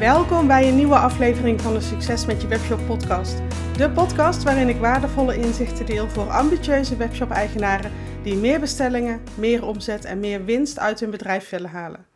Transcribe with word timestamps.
Welkom 0.00 0.46
bij 0.46 0.68
een 0.68 0.76
nieuwe 0.76 0.98
aflevering 0.98 1.60
van 1.60 1.72
de 1.72 1.80
Succes 1.80 2.26
met 2.26 2.42
je 2.42 2.48
webshop 2.48 2.86
podcast. 2.86 3.36
De 3.76 3.90
podcast 3.90 4.42
waarin 4.42 4.68
ik 4.68 4.76
waardevolle 4.76 5.36
inzichten 5.36 5.86
deel 5.86 6.08
voor 6.08 6.30
ambitieuze 6.30 6.96
webshop-eigenaren 6.96 7.92
die 8.22 8.36
meer 8.36 8.60
bestellingen, 8.60 9.20
meer 9.38 9.66
omzet 9.66 10.04
en 10.04 10.20
meer 10.20 10.44
winst 10.44 10.78
uit 10.78 11.00
hun 11.00 11.10
bedrijf 11.10 11.50
willen 11.50 11.70
halen. 11.70 12.06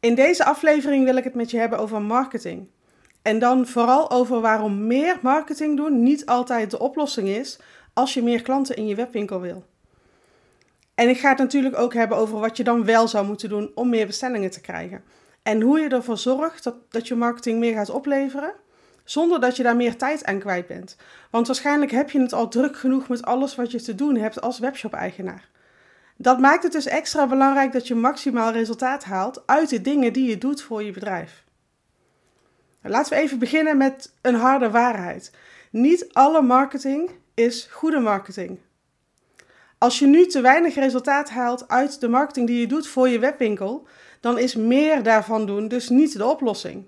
In 0.00 0.14
deze 0.14 0.44
aflevering 0.44 1.04
wil 1.04 1.16
ik 1.16 1.24
het 1.24 1.34
met 1.34 1.50
je 1.50 1.58
hebben 1.58 1.78
over 1.78 2.02
marketing. 2.02 2.68
En 3.22 3.38
dan 3.38 3.66
vooral 3.66 4.10
over 4.10 4.40
waarom 4.40 4.86
meer 4.86 5.18
marketing 5.22 5.76
doen 5.76 6.02
niet 6.02 6.26
altijd 6.26 6.70
de 6.70 6.78
oplossing 6.78 7.28
is 7.28 7.58
als 7.92 8.14
je 8.14 8.22
meer 8.22 8.42
klanten 8.42 8.76
in 8.76 8.86
je 8.86 8.94
webwinkel 8.94 9.40
wil. 9.40 9.64
En 10.94 11.08
ik 11.08 11.18
ga 11.18 11.28
het 11.28 11.38
natuurlijk 11.38 11.78
ook 11.78 11.94
hebben 11.94 12.18
over 12.18 12.40
wat 12.40 12.56
je 12.56 12.64
dan 12.64 12.84
wel 12.84 13.08
zou 13.08 13.26
moeten 13.26 13.48
doen 13.48 13.70
om 13.74 13.88
meer 13.88 14.06
bestellingen 14.06 14.50
te 14.50 14.60
krijgen. 14.60 15.02
En 15.46 15.60
hoe 15.60 15.80
je 15.80 15.88
ervoor 15.88 16.18
zorgt 16.18 16.64
dat, 16.64 16.74
dat 16.90 17.08
je 17.08 17.14
marketing 17.14 17.58
meer 17.58 17.74
gaat 17.74 17.90
opleveren, 17.90 18.52
zonder 19.04 19.40
dat 19.40 19.56
je 19.56 19.62
daar 19.62 19.76
meer 19.76 19.96
tijd 19.96 20.24
aan 20.24 20.38
kwijt 20.38 20.66
bent. 20.66 20.96
Want 21.30 21.46
waarschijnlijk 21.46 21.90
heb 21.90 22.10
je 22.10 22.20
het 22.20 22.32
al 22.32 22.48
druk 22.48 22.76
genoeg 22.76 23.08
met 23.08 23.22
alles 23.22 23.54
wat 23.54 23.70
je 23.70 23.82
te 23.82 23.94
doen 23.94 24.16
hebt 24.16 24.40
als 24.40 24.58
webshop-eigenaar. 24.58 25.48
Dat 26.16 26.38
maakt 26.38 26.62
het 26.62 26.72
dus 26.72 26.86
extra 26.86 27.26
belangrijk 27.26 27.72
dat 27.72 27.86
je 27.86 27.94
maximaal 27.94 28.52
resultaat 28.52 29.04
haalt 29.04 29.42
uit 29.46 29.68
de 29.68 29.80
dingen 29.80 30.12
die 30.12 30.28
je 30.28 30.38
doet 30.38 30.62
voor 30.62 30.82
je 30.82 30.92
bedrijf. 30.92 31.44
Laten 32.82 33.12
we 33.12 33.22
even 33.22 33.38
beginnen 33.38 33.76
met 33.76 34.12
een 34.22 34.34
harde 34.34 34.70
waarheid. 34.70 35.32
Niet 35.70 36.12
alle 36.12 36.42
marketing 36.42 37.10
is 37.34 37.68
goede 37.70 37.98
marketing. 37.98 38.58
Als 39.78 39.98
je 39.98 40.06
nu 40.06 40.26
te 40.26 40.40
weinig 40.40 40.74
resultaat 40.74 41.30
haalt 41.30 41.68
uit 41.68 42.00
de 42.00 42.08
marketing 42.08 42.46
die 42.46 42.60
je 42.60 42.66
doet 42.66 42.88
voor 42.88 43.08
je 43.08 43.18
webwinkel, 43.18 43.86
dan 44.20 44.38
is 44.38 44.54
meer 44.54 45.02
daarvan 45.02 45.46
doen 45.46 45.68
dus 45.68 45.88
niet 45.88 46.16
de 46.16 46.26
oplossing. 46.26 46.84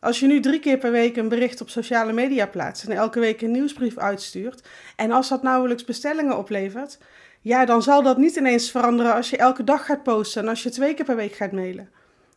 Als 0.00 0.20
je 0.20 0.26
nu 0.26 0.40
drie 0.40 0.60
keer 0.60 0.78
per 0.78 0.90
week 0.90 1.16
een 1.16 1.28
bericht 1.28 1.60
op 1.60 1.68
sociale 1.68 2.12
media 2.12 2.46
plaatst 2.46 2.84
en 2.84 2.92
elke 2.92 3.20
week 3.20 3.40
een 3.40 3.50
nieuwsbrief 3.50 3.98
uitstuurt, 3.98 4.68
en 4.96 5.10
als 5.10 5.28
dat 5.28 5.42
nauwelijks 5.42 5.84
bestellingen 5.84 6.38
oplevert, 6.38 6.98
ja, 7.40 7.64
dan 7.64 7.82
zal 7.82 8.02
dat 8.02 8.18
niet 8.18 8.36
ineens 8.36 8.70
veranderen 8.70 9.14
als 9.14 9.30
je 9.30 9.36
elke 9.36 9.64
dag 9.64 9.86
gaat 9.86 10.02
posten 10.02 10.42
en 10.42 10.48
als 10.48 10.62
je 10.62 10.70
twee 10.70 10.94
keer 10.94 11.04
per 11.04 11.16
week 11.16 11.32
gaat 11.32 11.52
mailen. 11.52 11.90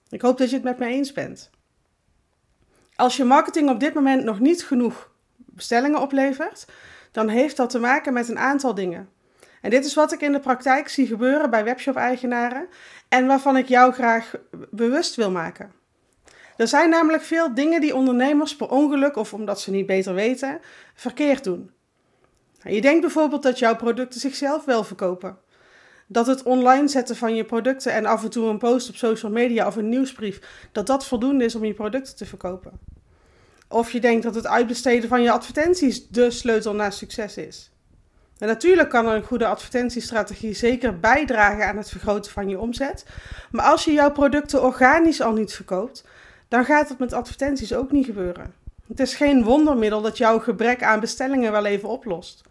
Ik 0.09 0.21
hoop 0.21 0.37
dat 0.37 0.49
je 0.49 0.55
het 0.55 0.63
met 0.63 0.79
me 0.79 0.85
eens 0.85 1.11
bent. 1.11 1.49
Als 2.95 3.17
je 3.17 3.23
marketing 3.23 3.69
op 3.69 3.79
dit 3.79 3.93
moment 3.93 4.23
nog 4.23 4.39
niet 4.39 4.63
genoeg 4.63 5.11
bestellingen 5.37 6.01
oplevert, 6.01 6.65
dan 7.11 7.27
heeft 7.27 7.57
dat 7.57 7.69
te 7.69 7.79
maken 7.79 8.13
met 8.13 8.29
een 8.29 8.39
aantal 8.39 8.75
dingen. 8.75 9.09
En 9.61 9.69
dit 9.69 9.85
is 9.85 9.93
wat 9.93 10.11
ik 10.11 10.21
in 10.21 10.31
de 10.31 10.39
praktijk 10.39 10.89
zie 10.89 11.07
gebeuren 11.07 11.49
bij 11.49 11.63
webshop-eigenaren 11.63 12.67
en 13.09 13.27
waarvan 13.27 13.57
ik 13.57 13.67
jou 13.67 13.93
graag 13.93 14.35
bewust 14.69 15.15
wil 15.15 15.31
maken. 15.31 15.71
Er 16.57 16.67
zijn 16.67 16.89
namelijk 16.89 17.23
veel 17.23 17.53
dingen 17.53 17.81
die 17.81 17.95
ondernemers 17.95 18.55
per 18.55 18.69
ongeluk 18.69 19.15
of 19.15 19.33
omdat 19.33 19.61
ze 19.61 19.71
niet 19.71 19.85
beter 19.85 20.13
weten, 20.13 20.59
verkeerd 20.93 21.43
doen. 21.43 21.71
Nou, 22.63 22.75
je 22.75 22.81
denkt 22.81 23.01
bijvoorbeeld 23.01 23.43
dat 23.43 23.59
jouw 23.59 23.75
producten 23.75 24.19
zichzelf 24.19 24.65
wel 24.65 24.83
verkopen. 24.83 25.37
Dat 26.07 26.27
het 26.27 26.43
online 26.43 26.87
zetten 26.87 27.15
van 27.15 27.35
je 27.35 27.45
producten 27.45 27.93
en 27.93 28.05
af 28.05 28.23
en 28.23 28.29
toe 28.29 28.49
een 28.49 28.57
post 28.57 28.89
op 28.89 28.95
social 28.95 29.31
media 29.31 29.67
of 29.67 29.75
een 29.75 29.89
nieuwsbrief, 29.89 30.67
dat 30.71 30.87
dat 30.87 31.05
voldoende 31.05 31.45
is 31.45 31.55
om 31.55 31.65
je 31.65 31.73
producten 31.73 32.15
te 32.15 32.25
verkopen. 32.25 32.79
Of 33.67 33.91
je 33.91 33.99
denkt 33.99 34.23
dat 34.23 34.35
het 34.35 34.47
uitbesteden 34.47 35.09
van 35.09 35.21
je 35.21 35.31
advertenties 35.31 36.07
de 36.07 36.31
sleutel 36.31 36.75
naar 36.75 36.93
succes 36.93 37.37
is. 37.37 37.70
Natuurlijk 38.47 38.89
kan 38.89 39.07
een 39.07 39.23
goede 39.23 39.45
advertentiestrategie 39.45 40.53
zeker 40.53 40.99
bijdragen 40.99 41.67
aan 41.67 41.77
het 41.77 41.89
vergroten 41.89 42.31
van 42.31 42.49
je 42.49 42.59
omzet. 42.59 43.05
Maar 43.51 43.65
als 43.65 43.85
je 43.85 43.91
jouw 43.91 44.11
producten 44.11 44.63
organisch 44.63 45.21
al 45.21 45.33
niet 45.33 45.53
verkoopt, 45.53 46.05
dan 46.47 46.65
gaat 46.65 46.89
het 46.89 46.99
met 46.99 47.13
advertenties 47.13 47.73
ook 47.73 47.91
niet 47.91 48.05
gebeuren. 48.05 48.53
Het 48.87 48.99
is 48.99 49.15
geen 49.15 49.43
wondermiddel 49.43 50.01
dat 50.01 50.17
jouw 50.17 50.39
gebrek 50.39 50.83
aan 50.83 50.99
bestellingen 50.99 51.51
wel 51.51 51.65
even 51.65 51.89
oplost. 51.89 52.41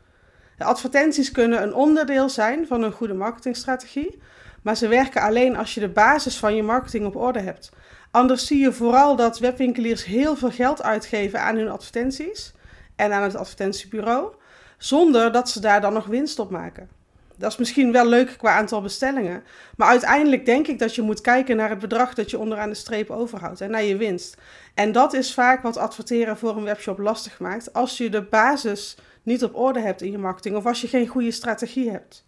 De 0.56 0.64
advertenties 0.64 1.30
kunnen 1.30 1.62
een 1.62 1.74
onderdeel 1.74 2.28
zijn 2.28 2.66
van 2.66 2.82
een 2.82 2.92
goede 2.92 3.14
marketingstrategie, 3.14 4.22
maar 4.62 4.76
ze 4.76 4.88
werken 4.88 5.22
alleen 5.22 5.56
als 5.56 5.74
je 5.74 5.80
de 5.80 5.88
basis 5.88 6.36
van 6.36 6.54
je 6.54 6.62
marketing 6.62 7.06
op 7.06 7.16
orde 7.16 7.40
hebt. 7.40 7.70
Anders 8.10 8.46
zie 8.46 8.58
je 8.58 8.72
vooral 8.72 9.16
dat 9.16 9.38
webwinkeliers 9.38 10.04
heel 10.04 10.36
veel 10.36 10.50
geld 10.50 10.82
uitgeven 10.82 11.40
aan 11.40 11.56
hun 11.56 11.70
advertenties 11.70 12.52
en 12.96 13.12
aan 13.12 13.22
het 13.22 13.36
advertentiebureau, 13.36 14.34
zonder 14.82 15.32
dat 15.32 15.50
ze 15.50 15.60
daar 15.60 15.80
dan 15.80 15.92
nog 15.92 16.06
winst 16.06 16.38
op 16.38 16.50
maken. 16.50 16.88
Dat 17.36 17.50
is 17.50 17.58
misschien 17.58 17.92
wel 17.92 18.06
leuk 18.06 18.34
qua 18.38 18.56
aantal 18.56 18.82
bestellingen, 18.82 19.42
maar 19.76 19.88
uiteindelijk 19.88 20.46
denk 20.46 20.66
ik 20.66 20.78
dat 20.78 20.94
je 20.94 21.02
moet 21.02 21.20
kijken 21.20 21.56
naar 21.56 21.70
het 21.70 21.78
bedrag 21.78 22.14
dat 22.14 22.30
je 22.30 22.38
onderaan 22.38 22.68
de 22.68 22.74
streep 22.74 23.10
overhoudt 23.10 23.60
en 23.60 23.70
naar 23.70 23.82
je 23.82 23.96
winst. 23.96 24.36
En 24.74 24.92
dat 24.92 25.12
is 25.12 25.34
vaak 25.34 25.62
wat 25.62 25.76
adverteren 25.76 26.36
voor 26.36 26.56
een 26.56 26.64
webshop 26.64 26.98
lastig 26.98 27.40
maakt 27.40 27.72
als 27.72 27.96
je 27.96 28.10
de 28.10 28.22
basis 28.22 28.96
niet 29.22 29.44
op 29.44 29.56
orde 29.56 29.80
hebt 29.80 30.02
in 30.02 30.10
je 30.10 30.18
marketing 30.18 30.56
of 30.56 30.66
als 30.66 30.80
je 30.80 30.88
geen 30.88 31.06
goede 31.06 31.30
strategie 31.30 31.90
hebt. 31.90 32.24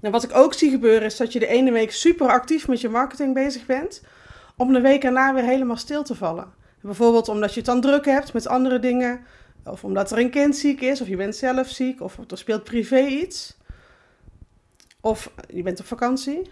Nou, 0.00 0.12
wat 0.12 0.22
ik 0.22 0.34
ook 0.36 0.54
zie 0.54 0.70
gebeuren 0.70 1.02
is 1.02 1.16
dat 1.16 1.32
je 1.32 1.38
de 1.38 1.46
ene 1.46 1.72
week 1.72 1.92
super 1.92 2.28
actief 2.28 2.68
met 2.68 2.80
je 2.80 2.88
marketing 2.88 3.34
bezig 3.34 3.66
bent, 3.66 4.02
om 4.56 4.72
de 4.72 4.80
week 4.80 5.04
erna 5.04 5.34
weer 5.34 5.44
helemaal 5.44 5.76
stil 5.76 6.02
te 6.02 6.14
vallen. 6.14 6.52
Bijvoorbeeld 6.80 7.28
omdat 7.28 7.50
je 7.50 7.56
het 7.56 7.68
dan 7.68 7.80
druk 7.80 8.04
hebt 8.04 8.32
met 8.32 8.48
andere 8.48 8.78
dingen, 8.78 9.20
of 9.64 9.84
omdat 9.84 10.10
er 10.10 10.18
een 10.18 10.30
kind 10.30 10.56
ziek 10.56 10.80
is, 10.80 11.00
of 11.00 11.08
je 11.08 11.16
bent 11.16 11.36
zelf 11.36 11.68
ziek, 11.68 12.00
of 12.00 12.18
er 12.28 12.38
speelt 12.38 12.64
privé 12.64 13.00
iets. 13.00 13.58
Of 15.00 15.32
je 15.48 15.62
bent 15.62 15.80
op 15.80 15.86
vakantie. 15.86 16.50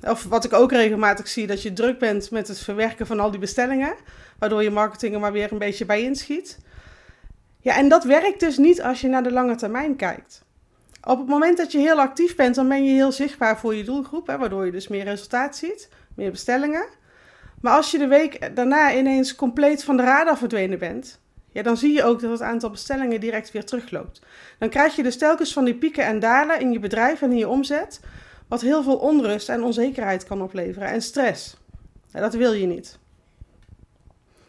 Of 0.00 0.24
wat 0.24 0.44
ik 0.44 0.52
ook 0.52 0.72
regelmatig 0.72 1.28
zie, 1.28 1.46
dat 1.46 1.62
je 1.62 1.72
druk 1.72 1.98
bent 1.98 2.30
met 2.30 2.48
het 2.48 2.58
verwerken 2.58 3.06
van 3.06 3.20
al 3.20 3.30
die 3.30 3.40
bestellingen, 3.40 3.94
waardoor 4.38 4.62
je 4.62 4.70
marketing 4.70 5.14
er 5.14 5.20
maar 5.20 5.32
weer 5.32 5.52
een 5.52 5.58
beetje 5.58 5.84
bij 5.84 6.02
inschiet. 6.02 6.58
Ja, 7.60 7.76
en 7.76 7.88
dat 7.88 8.04
werkt 8.04 8.40
dus 8.40 8.56
niet 8.58 8.82
als 8.82 9.00
je 9.00 9.08
naar 9.08 9.22
de 9.22 9.32
lange 9.32 9.54
termijn 9.54 9.96
kijkt. 9.96 10.44
Op 11.04 11.18
het 11.18 11.28
moment 11.28 11.56
dat 11.56 11.72
je 11.72 11.78
heel 11.78 12.00
actief 12.00 12.36
bent, 12.36 12.54
dan 12.54 12.68
ben 12.68 12.84
je 12.84 12.92
heel 12.92 13.12
zichtbaar 13.12 13.58
voor 13.58 13.74
je 13.74 13.84
doelgroep, 13.84 14.26
hè, 14.26 14.38
waardoor 14.38 14.64
je 14.64 14.72
dus 14.72 14.88
meer 14.88 15.04
resultaat 15.04 15.56
ziet, 15.56 15.88
meer 16.14 16.30
bestellingen. 16.30 16.86
Maar 17.60 17.76
als 17.76 17.90
je 17.90 17.98
de 17.98 18.06
week 18.06 18.56
daarna 18.56 18.94
ineens 18.94 19.34
compleet 19.34 19.84
van 19.84 19.96
de 19.96 20.02
radar 20.02 20.38
verdwenen 20.38 20.78
bent, 20.78 21.20
ja, 21.58 21.64
dan 21.64 21.76
zie 21.76 21.92
je 21.92 22.04
ook 22.04 22.20
dat 22.20 22.30
het 22.30 22.42
aantal 22.42 22.70
bestellingen 22.70 23.20
direct 23.20 23.52
weer 23.52 23.64
terugloopt. 23.64 24.22
Dan 24.58 24.68
krijg 24.68 24.96
je 24.96 25.02
dus 25.02 25.18
telkens 25.18 25.52
van 25.52 25.64
die 25.64 25.74
pieken 25.74 26.04
en 26.04 26.18
dalen 26.18 26.60
in 26.60 26.72
je 26.72 26.78
bedrijf 26.78 27.22
en 27.22 27.30
in 27.30 27.36
je 27.36 27.48
omzet, 27.48 28.00
wat 28.48 28.60
heel 28.60 28.82
veel 28.82 28.96
onrust 28.96 29.48
en 29.48 29.62
onzekerheid 29.62 30.24
kan 30.24 30.42
opleveren 30.42 30.88
en 30.88 31.02
stress. 31.02 31.56
Dat 32.12 32.34
wil 32.34 32.52
je 32.52 32.66
niet. 32.66 32.98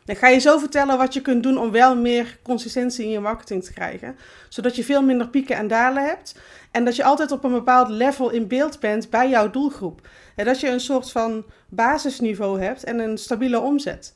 Dan 0.05 0.15
ga 0.15 0.27
je 0.27 0.39
zo 0.39 0.57
vertellen 0.57 0.97
wat 0.97 1.13
je 1.13 1.21
kunt 1.21 1.43
doen 1.43 1.57
om 1.57 1.71
wel 1.71 1.95
meer 1.95 2.37
consistentie 2.43 3.05
in 3.05 3.11
je 3.11 3.19
marketing 3.19 3.63
te 3.63 3.73
krijgen. 3.73 4.15
Zodat 4.49 4.75
je 4.75 4.83
veel 4.83 5.03
minder 5.03 5.29
pieken 5.29 5.55
en 5.55 5.67
dalen 5.67 6.05
hebt. 6.05 6.39
En 6.71 6.85
dat 6.85 6.95
je 6.95 7.03
altijd 7.03 7.31
op 7.31 7.43
een 7.43 7.51
bepaald 7.51 7.89
level 7.89 8.29
in 8.29 8.47
beeld 8.47 8.79
bent 8.79 9.09
bij 9.09 9.29
jouw 9.29 9.49
doelgroep. 9.49 10.07
En 10.35 10.45
dat 10.45 10.59
je 10.59 10.69
een 10.69 10.79
soort 10.79 11.11
van 11.11 11.45
basisniveau 11.69 12.61
hebt 12.61 12.83
en 12.83 12.99
een 12.99 13.17
stabiele 13.17 13.59
omzet. 13.59 14.15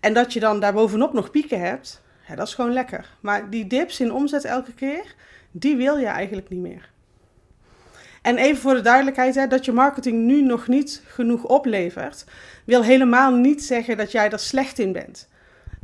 En 0.00 0.12
dat 0.14 0.32
je 0.32 0.40
dan 0.40 0.60
daarbovenop 0.60 1.12
nog 1.12 1.30
pieken 1.30 1.60
hebt, 1.60 2.02
dat 2.36 2.46
is 2.46 2.54
gewoon 2.54 2.72
lekker. 2.72 3.10
Maar 3.20 3.50
die 3.50 3.66
dips 3.66 4.00
in 4.00 4.12
omzet 4.12 4.44
elke 4.44 4.72
keer, 4.72 5.14
die 5.50 5.76
wil 5.76 5.96
je 5.96 6.06
eigenlijk 6.06 6.48
niet 6.48 6.60
meer. 6.60 6.92
En 8.22 8.36
even 8.36 8.62
voor 8.62 8.74
de 8.74 8.80
duidelijkheid, 8.80 9.34
hè, 9.34 9.46
dat 9.46 9.64
je 9.64 9.72
marketing 9.72 10.24
nu 10.24 10.42
nog 10.42 10.68
niet 10.68 11.02
genoeg 11.06 11.44
oplevert, 11.44 12.24
wil 12.64 12.82
helemaal 12.82 13.34
niet 13.34 13.64
zeggen 13.64 13.96
dat 13.96 14.12
jij 14.12 14.30
er 14.30 14.38
slecht 14.38 14.78
in 14.78 14.92
bent. 14.92 15.28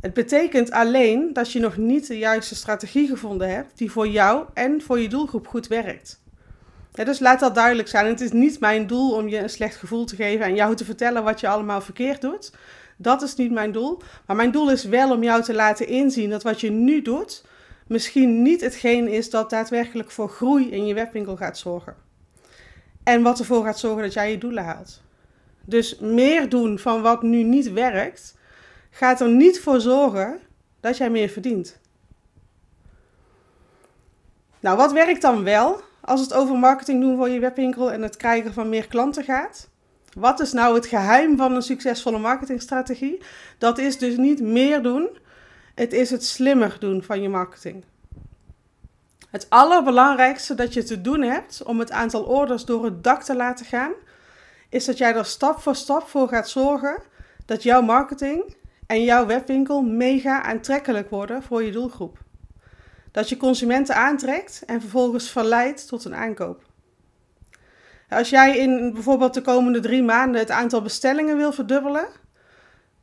Het 0.01 0.13
betekent 0.13 0.71
alleen 0.71 1.33
dat 1.33 1.51
je 1.51 1.59
nog 1.59 1.77
niet 1.77 2.07
de 2.07 2.17
juiste 2.17 2.55
strategie 2.55 3.07
gevonden 3.07 3.49
hebt 3.49 3.77
die 3.77 3.91
voor 3.91 4.07
jou 4.07 4.45
en 4.53 4.81
voor 4.81 4.99
je 4.99 5.09
doelgroep 5.09 5.47
goed 5.47 5.67
werkt. 5.67 6.21
dus 6.91 7.19
laat 7.19 7.39
dat 7.39 7.55
duidelijk 7.55 7.87
zijn. 7.87 8.05
Het 8.05 8.21
is 8.21 8.31
niet 8.31 8.59
mijn 8.59 8.87
doel 8.87 9.11
om 9.11 9.27
je 9.27 9.37
een 9.37 9.49
slecht 9.49 9.75
gevoel 9.75 10.05
te 10.05 10.15
geven 10.15 10.45
en 10.45 10.55
jou 10.55 10.75
te 10.75 10.85
vertellen 10.85 11.23
wat 11.23 11.39
je 11.39 11.47
allemaal 11.47 11.81
verkeerd 11.81 12.21
doet. 12.21 12.51
Dat 13.01 13.21
is 13.21 13.35
niet 13.35 13.51
mijn 13.51 13.71
doel. 13.71 14.01
Maar 14.25 14.35
mijn 14.35 14.51
doel 14.51 14.71
is 14.71 14.83
wel 14.83 15.11
om 15.11 15.23
jou 15.23 15.43
te 15.43 15.53
laten 15.53 15.87
inzien 15.87 16.29
dat 16.29 16.43
wat 16.43 16.61
je 16.61 16.71
nu 16.71 17.01
doet, 17.01 17.45
misschien 17.87 18.41
niet 18.41 18.61
hetgeen 18.61 19.07
is 19.07 19.29
dat 19.29 19.49
daadwerkelijk 19.49 20.11
voor 20.11 20.29
groei 20.29 20.71
in 20.71 20.85
je 20.85 20.93
webwinkel 20.93 21.37
gaat 21.37 21.57
zorgen. 21.57 21.95
En 23.03 23.21
wat 23.21 23.39
ervoor 23.39 23.63
gaat 23.65 23.79
zorgen 23.79 24.03
dat 24.03 24.13
jij 24.13 24.31
je 24.31 24.37
doelen 24.37 24.63
haalt. 24.63 25.01
Dus 25.65 25.99
meer 25.99 26.49
doen 26.49 26.79
van 26.79 27.01
wat 27.01 27.21
nu 27.21 27.43
niet 27.43 27.71
werkt, 27.71 28.37
gaat 28.89 29.21
er 29.21 29.29
niet 29.29 29.59
voor 29.59 29.81
zorgen 29.81 30.39
dat 30.79 30.97
jij 30.97 31.09
meer 31.09 31.29
verdient. 31.29 31.79
Nou, 34.59 34.77
wat 34.77 34.91
werkt 34.91 35.21
dan 35.21 35.43
wel 35.43 35.81
als 36.01 36.21
het 36.21 36.33
over 36.33 36.55
marketing 36.55 37.01
doen 37.01 37.17
voor 37.17 37.29
je 37.29 37.39
webwinkel 37.39 37.91
en 37.91 38.01
het 38.01 38.17
krijgen 38.17 38.53
van 38.53 38.69
meer 38.69 38.87
klanten 38.87 39.23
gaat? 39.23 39.69
Wat 40.17 40.39
is 40.39 40.51
nou 40.51 40.75
het 40.75 40.85
geheim 40.85 41.37
van 41.37 41.55
een 41.55 41.61
succesvolle 41.61 42.19
marketingstrategie? 42.19 43.21
Dat 43.57 43.77
is 43.77 43.97
dus 43.97 44.17
niet 44.17 44.41
meer 44.41 44.81
doen, 44.81 45.09
het 45.75 45.93
is 45.93 46.09
het 46.09 46.25
slimmer 46.25 46.77
doen 46.79 47.03
van 47.03 47.21
je 47.21 47.29
marketing. 47.29 47.83
Het 49.29 49.49
allerbelangrijkste 49.49 50.55
dat 50.55 50.73
je 50.73 50.83
te 50.83 51.01
doen 51.01 51.21
hebt 51.21 51.63
om 51.63 51.79
het 51.79 51.91
aantal 51.91 52.23
orders 52.23 52.65
door 52.65 52.85
het 52.85 53.03
dak 53.03 53.23
te 53.23 53.35
laten 53.35 53.65
gaan, 53.65 53.91
is 54.69 54.85
dat 54.85 54.97
jij 54.97 55.15
er 55.15 55.25
stap 55.25 55.59
voor 55.59 55.75
stap 55.75 56.07
voor 56.07 56.27
gaat 56.27 56.49
zorgen 56.49 57.01
dat 57.45 57.63
jouw 57.63 57.81
marketing 57.81 58.55
en 58.87 59.03
jouw 59.03 59.25
webwinkel 59.25 59.81
mega 59.81 60.41
aantrekkelijk 60.41 61.09
worden 61.09 61.43
voor 61.43 61.63
je 61.63 61.71
doelgroep. 61.71 62.17
Dat 63.11 63.29
je 63.29 63.37
consumenten 63.37 63.95
aantrekt 63.95 64.63
en 64.65 64.81
vervolgens 64.81 65.29
verleidt 65.29 65.87
tot 65.87 66.05
een 66.05 66.15
aankoop. 66.15 66.70
Als 68.11 68.29
jij 68.29 68.57
in 68.57 68.93
bijvoorbeeld 68.93 69.33
de 69.33 69.41
komende 69.41 69.79
drie 69.79 70.03
maanden 70.03 70.41
het 70.41 70.51
aantal 70.51 70.81
bestellingen 70.81 71.37
wil 71.37 71.51
verdubbelen, 71.51 72.07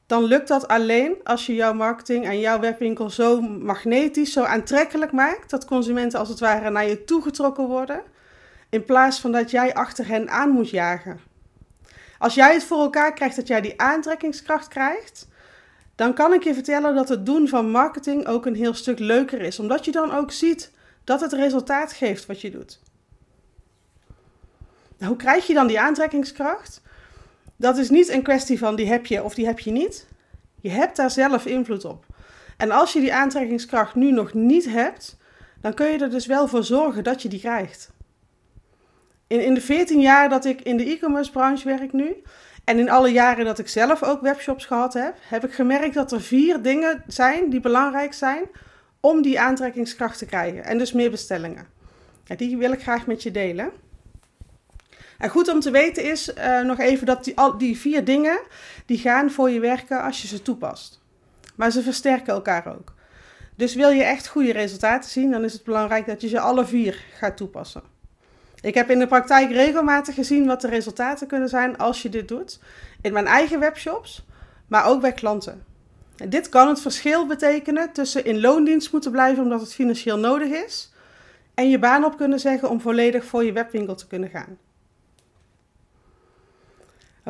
dan 0.06 0.24
lukt 0.24 0.48
dat 0.48 0.68
alleen 0.68 1.16
als 1.24 1.46
je 1.46 1.54
jouw 1.54 1.72
marketing 1.72 2.24
en 2.24 2.40
jouw 2.40 2.60
webwinkel 2.60 3.10
zo 3.10 3.40
magnetisch, 3.40 4.32
zo 4.32 4.42
aantrekkelijk 4.42 5.12
maakt 5.12 5.50
dat 5.50 5.64
consumenten 5.64 6.18
als 6.18 6.28
het 6.28 6.38
ware 6.38 6.70
naar 6.70 6.88
je 6.88 7.04
toegetrokken 7.04 7.66
worden, 7.66 8.02
in 8.70 8.84
plaats 8.84 9.20
van 9.20 9.32
dat 9.32 9.50
jij 9.50 9.74
achter 9.74 10.06
hen 10.06 10.30
aan 10.30 10.50
moet 10.50 10.70
jagen. 10.70 11.20
Als 12.18 12.34
jij 12.34 12.52
het 12.52 12.64
voor 12.64 12.80
elkaar 12.80 13.12
krijgt 13.12 13.36
dat 13.36 13.46
jij 13.46 13.60
die 13.60 13.80
aantrekkingskracht 13.80 14.68
krijgt, 14.68 15.28
dan 15.94 16.14
kan 16.14 16.32
ik 16.32 16.42
je 16.42 16.54
vertellen 16.54 16.94
dat 16.94 17.08
het 17.08 17.26
doen 17.26 17.48
van 17.48 17.70
marketing 17.70 18.26
ook 18.26 18.46
een 18.46 18.54
heel 18.54 18.74
stuk 18.74 18.98
leuker 18.98 19.40
is, 19.40 19.58
omdat 19.58 19.84
je 19.84 19.92
dan 19.92 20.12
ook 20.12 20.32
ziet 20.32 20.72
dat 21.04 21.20
het 21.20 21.32
resultaat 21.32 21.92
geeft 21.92 22.26
wat 22.26 22.40
je 22.40 22.50
doet. 22.50 22.80
Hoe 25.06 25.16
krijg 25.16 25.46
je 25.46 25.54
dan 25.54 25.66
die 25.66 25.80
aantrekkingskracht? 25.80 26.82
Dat 27.56 27.78
is 27.78 27.90
niet 27.90 28.08
een 28.08 28.22
kwestie 28.22 28.58
van 28.58 28.76
die 28.76 28.86
heb 28.86 29.06
je 29.06 29.22
of 29.24 29.34
die 29.34 29.46
heb 29.46 29.58
je 29.58 29.70
niet. 29.70 30.06
Je 30.60 30.70
hebt 30.70 30.96
daar 30.96 31.10
zelf 31.10 31.46
invloed 31.46 31.84
op. 31.84 32.04
En 32.56 32.70
als 32.70 32.92
je 32.92 33.00
die 33.00 33.14
aantrekkingskracht 33.14 33.94
nu 33.94 34.10
nog 34.10 34.34
niet 34.34 34.70
hebt, 34.70 35.16
dan 35.60 35.74
kun 35.74 35.86
je 35.86 35.98
er 35.98 36.10
dus 36.10 36.26
wel 36.26 36.48
voor 36.48 36.64
zorgen 36.64 37.04
dat 37.04 37.22
je 37.22 37.28
die 37.28 37.40
krijgt. 37.40 37.90
In, 39.26 39.44
in 39.44 39.54
de 39.54 39.60
14 39.60 40.00
jaar 40.00 40.28
dat 40.28 40.44
ik 40.44 40.60
in 40.60 40.76
de 40.76 40.84
e-commerce 40.84 41.30
branche 41.30 41.64
werk 41.64 41.92
nu, 41.92 42.22
en 42.64 42.78
in 42.78 42.90
alle 42.90 43.08
jaren 43.08 43.44
dat 43.44 43.58
ik 43.58 43.68
zelf 43.68 44.02
ook 44.02 44.20
webshops 44.20 44.66
gehad 44.66 44.94
heb, 44.94 45.14
heb 45.20 45.44
ik 45.44 45.52
gemerkt 45.52 45.94
dat 45.94 46.12
er 46.12 46.20
vier 46.20 46.62
dingen 46.62 47.02
zijn 47.06 47.50
die 47.50 47.60
belangrijk 47.60 48.12
zijn 48.12 48.44
om 49.00 49.22
die 49.22 49.40
aantrekkingskracht 49.40 50.18
te 50.18 50.26
krijgen. 50.26 50.64
En 50.64 50.78
dus 50.78 50.92
meer 50.92 51.10
bestellingen. 51.10 51.66
Die 52.36 52.56
wil 52.56 52.72
ik 52.72 52.82
graag 52.82 53.06
met 53.06 53.22
je 53.22 53.30
delen. 53.30 53.70
En 55.18 55.28
goed 55.28 55.48
om 55.48 55.60
te 55.60 55.70
weten 55.70 56.04
is 56.04 56.32
uh, 56.34 56.60
nog 56.60 56.78
even 56.78 57.06
dat 57.06 57.24
die, 57.24 57.36
al, 57.36 57.58
die 57.58 57.78
vier 57.78 58.04
dingen, 58.04 58.40
die 58.86 58.98
gaan 58.98 59.30
voor 59.30 59.50
je 59.50 59.60
werken 59.60 60.02
als 60.02 60.22
je 60.22 60.28
ze 60.28 60.42
toepast. 60.42 61.00
Maar 61.54 61.70
ze 61.70 61.82
versterken 61.82 62.32
elkaar 62.34 62.76
ook. 62.78 62.94
Dus 63.56 63.74
wil 63.74 63.90
je 63.90 64.02
echt 64.02 64.28
goede 64.28 64.52
resultaten 64.52 65.10
zien, 65.10 65.30
dan 65.30 65.44
is 65.44 65.52
het 65.52 65.64
belangrijk 65.64 66.06
dat 66.06 66.20
je 66.20 66.28
ze 66.28 66.40
alle 66.40 66.66
vier 66.66 67.04
gaat 67.14 67.36
toepassen. 67.36 67.82
Ik 68.60 68.74
heb 68.74 68.90
in 68.90 68.98
de 68.98 69.06
praktijk 69.06 69.50
regelmatig 69.50 70.14
gezien 70.14 70.46
wat 70.46 70.60
de 70.60 70.68
resultaten 70.68 71.26
kunnen 71.26 71.48
zijn 71.48 71.78
als 71.78 72.02
je 72.02 72.08
dit 72.08 72.28
doet. 72.28 72.60
In 73.02 73.12
mijn 73.12 73.26
eigen 73.26 73.60
webshops, 73.60 74.26
maar 74.66 74.86
ook 74.86 75.00
bij 75.00 75.12
klanten. 75.12 75.64
En 76.16 76.30
dit 76.30 76.48
kan 76.48 76.68
het 76.68 76.80
verschil 76.80 77.26
betekenen 77.26 77.92
tussen 77.92 78.24
in 78.24 78.40
loondienst 78.40 78.92
moeten 78.92 79.10
blijven 79.10 79.42
omdat 79.42 79.60
het 79.60 79.74
financieel 79.74 80.18
nodig 80.18 80.48
is, 80.48 80.92
en 81.54 81.70
je 81.70 81.78
baan 81.78 82.04
op 82.04 82.16
kunnen 82.16 82.40
zeggen 82.40 82.70
om 82.70 82.80
volledig 82.80 83.24
voor 83.24 83.44
je 83.44 83.52
webwinkel 83.52 83.94
te 83.94 84.06
kunnen 84.06 84.28
gaan. 84.28 84.58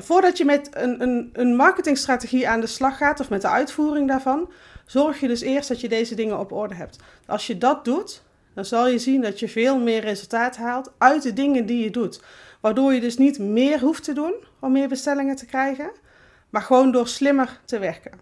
Voordat 0.02 0.38
je 0.38 0.44
met 0.44 0.68
een, 0.70 1.02
een, 1.02 1.30
een 1.32 1.56
marketingstrategie 1.56 2.48
aan 2.48 2.60
de 2.60 2.66
slag 2.66 2.96
gaat 2.96 3.20
of 3.20 3.30
met 3.30 3.42
de 3.42 3.48
uitvoering 3.48 4.08
daarvan, 4.08 4.50
zorg 4.86 5.20
je 5.20 5.28
dus 5.28 5.40
eerst 5.40 5.68
dat 5.68 5.80
je 5.80 5.88
deze 5.88 6.14
dingen 6.14 6.38
op 6.38 6.52
orde 6.52 6.74
hebt. 6.74 6.96
Als 7.26 7.46
je 7.46 7.58
dat 7.58 7.84
doet, 7.84 8.22
dan 8.54 8.64
zal 8.64 8.88
je 8.88 8.98
zien 8.98 9.20
dat 9.20 9.38
je 9.38 9.48
veel 9.48 9.78
meer 9.78 10.00
resultaat 10.00 10.56
haalt 10.56 10.92
uit 10.98 11.22
de 11.22 11.32
dingen 11.32 11.66
die 11.66 11.84
je 11.84 11.90
doet. 11.90 12.22
Waardoor 12.60 12.92
je 12.92 13.00
dus 13.00 13.16
niet 13.16 13.38
meer 13.38 13.80
hoeft 13.80 14.04
te 14.04 14.12
doen 14.12 14.34
om 14.60 14.72
meer 14.72 14.88
bestellingen 14.88 15.36
te 15.36 15.46
krijgen, 15.46 15.90
maar 16.50 16.62
gewoon 16.62 16.92
door 16.92 17.08
slimmer 17.08 17.60
te 17.64 17.78
werken. 17.78 18.12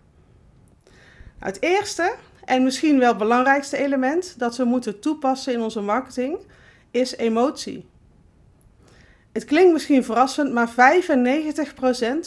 Nou, 1.39 1.53
het 1.53 1.63
eerste 1.63 2.15
en 2.45 2.63
misschien 2.63 2.99
wel 2.99 3.17
belangrijkste 3.17 3.77
element 3.77 4.39
dat 4.39 4.57
we 4.57 4.65
moeten 4.65 5.01
toepassen 5.01 5.53
in 5.53 5.61
onze 5.61 5.81
marketing 5.81 6.39
is 6.91 7.17
emotie. 7.17 7.87
Het 9.37 9.45
klinkt 9.45 9.73
misschien 9.73 10.05
verrassend, 10.05 10.53
maar 10.53 10.71
95% 10.71 10.73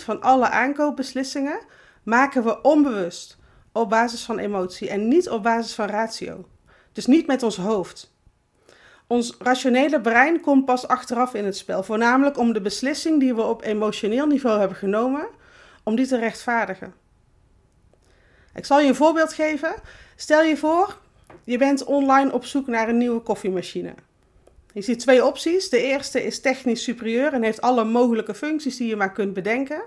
van 0.03 0.21
alle 0.21 0.49
aankoopbeslissingen 0.49 1.59
maken 2.03 2.43
we 2.43 2.61
onbewust 2.61 3.37
op 3.71 3.89
basis 3.89 4.23
van 4.23 4.37
emotie 4.37 4.89
en 4.89 5.07
niet 5.07 5.29
op 5.29 5.43
basis 5.43 5.73
van 5.73 5.87
ratio. 5.87 6.45
Dus 6.91 7.05
niet 7.05 7.27
met 7.27 7.43
ons 7.43 7.57
hoofd. 7.57 8.13
Ons 9.07 9.35
rationele 9.39 10.01
brein 10.01 10.41
komt 10.41 10.65
pas 10.65 10.87
achteraf 10.87 11.33
in 11.33 11.45
het 11.45 11.57
spel, 11.57 11.83
voornamelijk 11.83 12.37
om 12.37 12.53
de 12.53 12.61
beslissing 12.61 13.19
die 13.19 13.35
we 13.35 13.41
op 13.41 13.63
emotioneel 13.63 14.27
niveau 14.27 14.59
hebben 14.59 14.77
genomen, 14.77 15.27
om 15.83 15.95
die 15.95 16.07
te 16.07 16.17
rechtvaardigen. 16.17 16.93
Ik 18.53 18.65
zal 18.65 18.79
je 18.79 18.87
een 18.87 18.95
voorbeeld 18.95 19.33
geven. 19.33 19.73
Stel 20.15 20.41
je 20.41 20.57
voor, 20.57 20.97
je 21.43 21.57
bent 21.57 21.83
online 21.83 22.31
op 22.31 22.45
zoek 22.45 22.67
naar 22.67 22.89
een 22.89 22.97
nieuwe 22.97 23.21
koffiemachine. 23.21 23.93
Je 24.73 24.81
ziet 24.81 24.99
twee 24.99 25.25
opties. 25.25 25.69
De 25.69 25.81
eerste 25.81 26.25
is 26.25 26.39
technisch 26.39 26.83
superieur 26.83 27.33
en 27.33 27.43
heeft 27.43 27.61
alle 27.61 27.83
mogelijke 27.83 28.33
functies 28.33 28.77
die 28.77 28.87
je 28.87 28.95
maar 28.95 29.11
kunt 29.11 29.33
bedenken. 29.33 29.81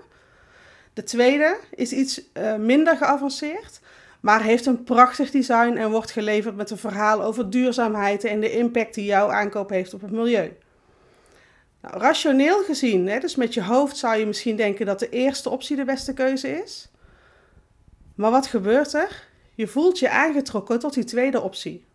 De 0.93 1.03
tweede 1.03 1.57
is 1.75 1.91
iets 1.91 2.21
uh, 2.33 2.55
minder 2.55 2.97
geavanceerd, 2.97 3.79
maar 4.19 4.43
heeft 4.43 4.65
een 4.65 4.83
prachtig 4.83 5.31
design 5.31 5.75
en 5.77 5.91
wordt 5.91 6.11
geleverd 6.11 6.55
met 6.55 6.69
een 6.69 6.77
verhaal 6.77 7.23
over 7.23 7.49
duurzaamheid 7.49 8.23
en 8.23 8.39
de 8.39 8.51
impact 8.51 8.93
die 8.93 9.05
jouw 9.05 9.31
aankoop 9.31 9.69
heeft 9.69 9.93
op 9.93 10.01
het 10.01 10.11
milieu. 10.11 10.57
Nou, 11.81 11.97
rationeel 11.97 12.63
gezien, 12.63 13.07
hè, 13.07 13.19
dus 13.19 13.35
met 13.35 13.53
je 13.53 13.63
hoofd 13.63 13.97
zou 13.97 14.17
je 14.17 14.25
misschien 14.25 14.55
denken 14.55 14.85
dat 14.85 14.99
de 14.99 15.09
eerste 15.09 15.49
optie 15.49 15.75
de 15.75 15.85
beste 15.85 16.13
keuze 16.13 16.61
is. 16.63 16.89
Maar 18.15 18.31
wat 18.31 18.47
gebeurt 18.47 18.93
er? 18.93 19.27
Je 19.55 19.67
voelt 19.67 19.99
je 19.99 20.09
aangetrokken 20.09 20.79
tot 20.79 20.93
die 20.93 21.03
tweede 21.03 21.41
optie. 21.41 21.85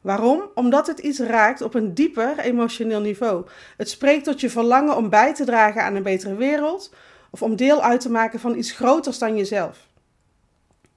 Waarom? 0.00 0.42
Omdat 0.54 0.86
het 0.86 0.98
iets 0.98 1.18
raakt 1.18 1.62
op 1.62 1.74
een 1.74 1.94
dieper 1.94 2.38
emotioneel 2.38 3.00
niveau. 3.00 3.46
Het 3.76 3.88
spreekt 3.88 4.24
tot 4.24 4.40
je 4.40 4.50
verlangen 4.50 4.96
om 4.96 5.08
bij 5.08 5.34
te 5.34 5.44
dragen 5.44 5.82
aan 5.82 5.94
een 5.94 6.02
betere 6.02 6.34
wereld 6.34 6.94
of 7.30 7.42
om 7.42 7.56
deel 7.56 7.82
uit 7.82 8.00
te 8.00 8.10
maken 8.10 8.40
van 8.40 8.56
iets 8.56 8.72
groters 8.72 9.18
dan 9.18 9.36
jezelf. 9.36 9.86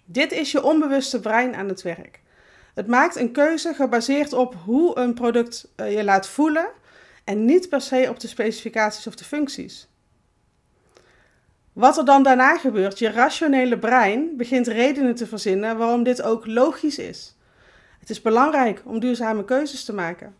Dit 0.05 0.31
is 0.31 0.51
je 0.51 0.63
onbewuste 0.63 1.19
brein 1.19 1.55
aan 1.55 1.67
het 1.67 1.81
werk. 1.81 2.21
Het 2.73 2.87
maakt 2.87 3.15
een 3.15 3.31
keuze 3.31 3.73
gebaseerd 3.73 4.33
op 4.33 4.55
hoe 4.65 4.97
een 4.97 5.13
product 5.13 5.71
eh, 5.75 5.93
je 5.95 6.03
laat 6.03 6.27
voelen 6.27 6.67
en 7.23 7.45
niet 7.45 7.69
per 7.69 7.81
se 7.81 8.05
op 8.09 8.19
de 8.19 8.27
specificaties 8.27 9.07
of 9.07 9.15
de 9.15 9.23
functies. 9.23 9.89
Wat 11.73 11.97
er 11.97 12.05
dan 12.05 12.23
daarna 12.23 12.57
gebeurt, 12.57 12.99
je 12.99 13.09
rationele 13.09 13.79
brein 13.79 14.37
begint 14.37 14.67
redenen 14.67 15.15
te 15.15 15.27
verzinnen 15.27 15.77
waarom 15.77 16.03
dit 16.03 16.21
ook 16.21 16.45
logisch 16.47 16.97
is. 16.97 17.35
Het 18.01 18.09
is 18.09 18.21
belangrijk 18.21 18.81
om 18.85 18.99
duurzame 18.99 19.45
keuzes 19.45 19.83
te 19.83 19.93
maken. 19.93 20.35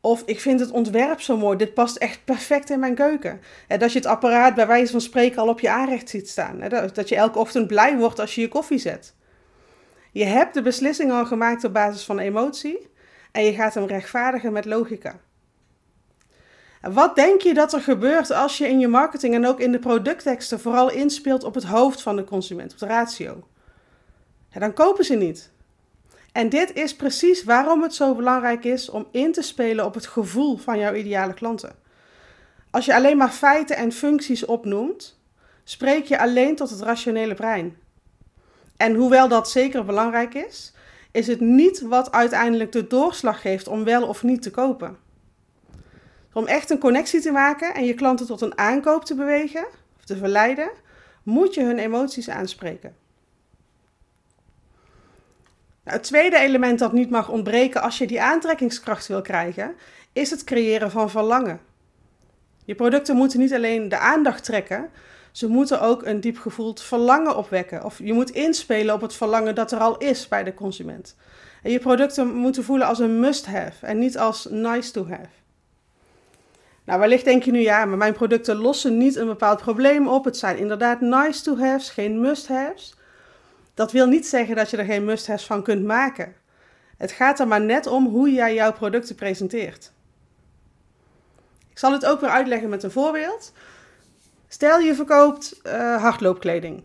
Of 0.00 0.22
ik 0.26 0.40
vind 0.40 0.60
het 0.60 0.70
ontwerp 0.70 1.20
zo 1.20 1.36
mooi, 1.36 1.56
dit 1.56 1.74
past 1.74 1.96
echt 1.96 2.24
perfect 2.24 2.70
in 2.70 2.80
mijn 2.80 2.94
keuken. 2.94 3.40
dat 3.68 3.92
je 3.92 3.98
het 3.98 4.06
apparaat 4.06 4.54
bij 4.54 4.66
wijze 4.66 4.92
van 4.92 5.00
spreken 5.00 5.38
al 5.38 5.48
op 5.48 5.60
je 5.60 5.70
aanrecht 5.70 6.08
ziet 6.08 6.28
staan. 6.28 6.58
Dat 6.92 7.08
je 7.08 7.16
elke 7.16 7.38
ochtend 7.38 7.66
blij 7.66 7.96
wordt 7.96 8.18
als 8.18 8.34
je 8.34 8.40
je 8.40 8.48
koffie 8.48 8.78
zet. 8.78 9.14
Je 10.12 10.24
hebt 10.24 10.54
de 10.54 10.62
beslissing 10.62 11.12
al 11.12 11.26
gemaakt 11.26 11.64
op 11.64 11.72
basis 11.72 12.04
van 12.04 12.18
emotie 12.18 12.90
en 13.32 13.44
je 13.44 13.54
gaat 13.54 13.74
hem 13.74 13.86
rechtvaardigen 13.86 14.52
met 14.52 14.64
logica. 14.64 15.20
wat 16.80 17.14
denk 17.14 17.40
je 17.40 17.54
dat 17.54 17.72
er 17.72 17.80
gebeurt 17.80 18.30
als 18.30 18.58
je 18.58 18.68
in 18.68 18.78
je 18.78 18.88
marketing 18.88 19.34
en 19.34 19.46
ook 19.46 19.60
in 19.60 19.72
de 19.72 19.78
productteksten 19.78 20.60
vooral 20.60 20.90
inspeelt 20.90 21.44
op 21.44 21.54
het 21.54 21.64
hoofd 21.64 22.02
van 22.02 22.16
de 22.16 22.24
consument, 22.24 22.72
op 22.72 22.78
de 22.78 22.86
ratio? 22.86 23.46
dan 24.58 24.72
kopen 24.72 25.04
ze 25.04 25.14
niet. 25.14 25.51
En 26.32 26.48
dit 26.48 26.72
is 26.72 26.96
precies 26.96 27.44
waarom 27.44 27.82
het 27.82 27.94
zo 27.94 28.14
belangrijk 28.14 28.64
is 28.64 28.90
om 28.90 29.06
in 29.10 29.32
te 29.32 29.42
spelen 29.42 29.84
op 29.84 29.94
het 29.94 30.06
gevoel 30.06 30.56
van 30.56 30.78
jouw 30.78 30.94
ideale 30.94 31.34
klanten. 31.34 31.74
Als 32.70 32.84
je 32.84 32.94
alleen 32.94 33.16
maar 33.16 33.30
feiten 33.30 33.76
en 33.76 33.92
functies 33.92 34.44
opnoemt, 34.44 35.20
spreek 35.64 36.04
je 36.04 36.18
alleen 36.18 36.56
tot 36.56 36.70
het 36.70 36.80
rationele 36.80 37.34
brein. 37.34 37.76
En 38.76 38.94
hoewel 38.94 39.28
dat 39.28 39.50
zeker 39.50 39.84
belangrijk 39.84 40.34
is, 40.34 40.72
is 41.10 41.26
het 41.26 41.40
niet 41.40 41.80
wat 41.80 42.12
uiteindelijk 42.12 42.72
de 42.72 42.86
doorslag 42.86 43.40
geeft 43.40 43.68
om 43.68 43.84
wel 43.84 44.06
of 44.06 44.22
niet 44.22 44.42
te 44.42 44.50
kopen. 44.50 44.96
Om 46.32 46.46
echt 46.46 46.70
een 46.70 46.78
connectie 46.78 47.20
te 47.20 47.30
maken 47.30 47.74
en 47.74 47.84
je 47.84 47.94
klanten 47.94 48.26
tot 48.26 48.40
een 48.40 48.58
aankoop 48.58 49.04
te 49.04 49.14
bewegen 49.14 49.66
of 49.98 50.04
te 50.04 50.16
verleiden, 50.16 50.70
moet 51.22 51.54
je 51.54 51.62
hun 51.62 51.78
emoties 51.78 52.28
aanspreken. 52.28 52.96
Nou, 55.84 55.96
het 55.96 56.06
tweede 56.06 56.38
element 56.38 56.78
dat 56.78 56.92
niet 56.92 57.10
mag 57.10 57.28
ontbreken 57.28 57.82
als 57.82 57.98
je 57.98 58.06
die 58.06 58.22
aantrekkingskracht 58.22 59.06
wil 59.06 59.22
krijgen, 59.22 59.74
is 60.12 60.30
het 60.30 60.44
creëren 60.44 60.90
van 60.90 61.10
verlangen. 61.10 61.60
Je 62.64 62.74
producten 62.74 63.16
moeten 63.16 63.38
niet 63.38 63.54
alleen 63.54 63.88
de 63.88 63.98
aandacht 63.98 64.44
trekken, 64.44 64.90
ze 65.32 65.48
moeten 65.48 65.80
ook 65.80 66.06
een 66.06 66.20
diep 66.20 66.38
gevoeld 66.38 66.82
verlangen 66.82 67.36
opwekken. 67.36 67.84
Of 67.84 67.98
je 67.98 68.12
moet 68.12 68.30
inspelen 68.30 68.94
op 68.94 69.00
het 69.00 69.14
verlangen 69.14 69.54
dat 69.54 69.72
er 69.72 69.78
al 69.78 69.96
is 69.96 70.28
bij 70.28 70.44
de 70.44 70.54
consument. 70.54 71.16
En 71.62 71.70
je 71.70 71.78
producten 71.78 72.34
moeten 72.34 72.64
voelen 72.64 72.86
als 72.86 72.98
een 72.98 73.20
must-have 73.20 73.86
en 73.86 73.98
niet 73.98 74.18
als 74.18 74.46
nice-to-have. 74.50 75.28
Nou, 76.84 77.00
wellicht 77.00 77.24
denk 77.24 77.42
je 77.42 77.50
nu 77.50 77.60
ja, 77.60 77.84
maar 77.84 77.96
mijn 77.96 78.12
producten 78.12 78.56
lossen 78.56 78.98
niet 78.98 79.16
een 79.16 79.26
bepaald 79.26 79.60
probleem 79.60 80.08
op. 80.08 80.24
Het 80.24 80.36
zijn 80.36 80.58
inderdaad 80.58 81.00
nice 81.00 81.42
to 81.42 81.58
haves, 81.58 81.90
geen 81.90 82.20
must 82.20 82.48
haves. 82.48 82.94
Dat 83.82 83.92
wil 83.92 84.06
niet 84.06 84.26
zeggen 84.26 84.56
dat 84.56 84.70
je 84.70 84.76
er 84.76 84.84
geen 84.84 85.04
must 85.04 85.26
haves 85.26 85.46
van 85.46 85.62
kunt 85.62 85.84
maken. 85.84 86.34
Het 86.96 87.12
gaat 87.12 87.40
er 87.40 87.48
maar 87.48 87.60
net 87.60 87.86
om 87.86 88.06
hoe 88.06 88.32
jij 88.32 88.54
jouw 88.54 88.72
producten 88.72 89.14
presenteert. 89.14 89.92
Ik 91.70 91.78
zal 91.78 91.92
het 91.92 92.06
ook 92.06 92.20
weer 92.20 92.30
uitleggen 92.30 92.68
met 92.68 92.82
een 92.82 92.90
voorbeeld. 92.90 93.52
Stel 94.48 94.78
je 94.78 94.94
verkoopt 94.94 95.60
uh, 95.66 96.02
hardloopkleding. 96.02 96.82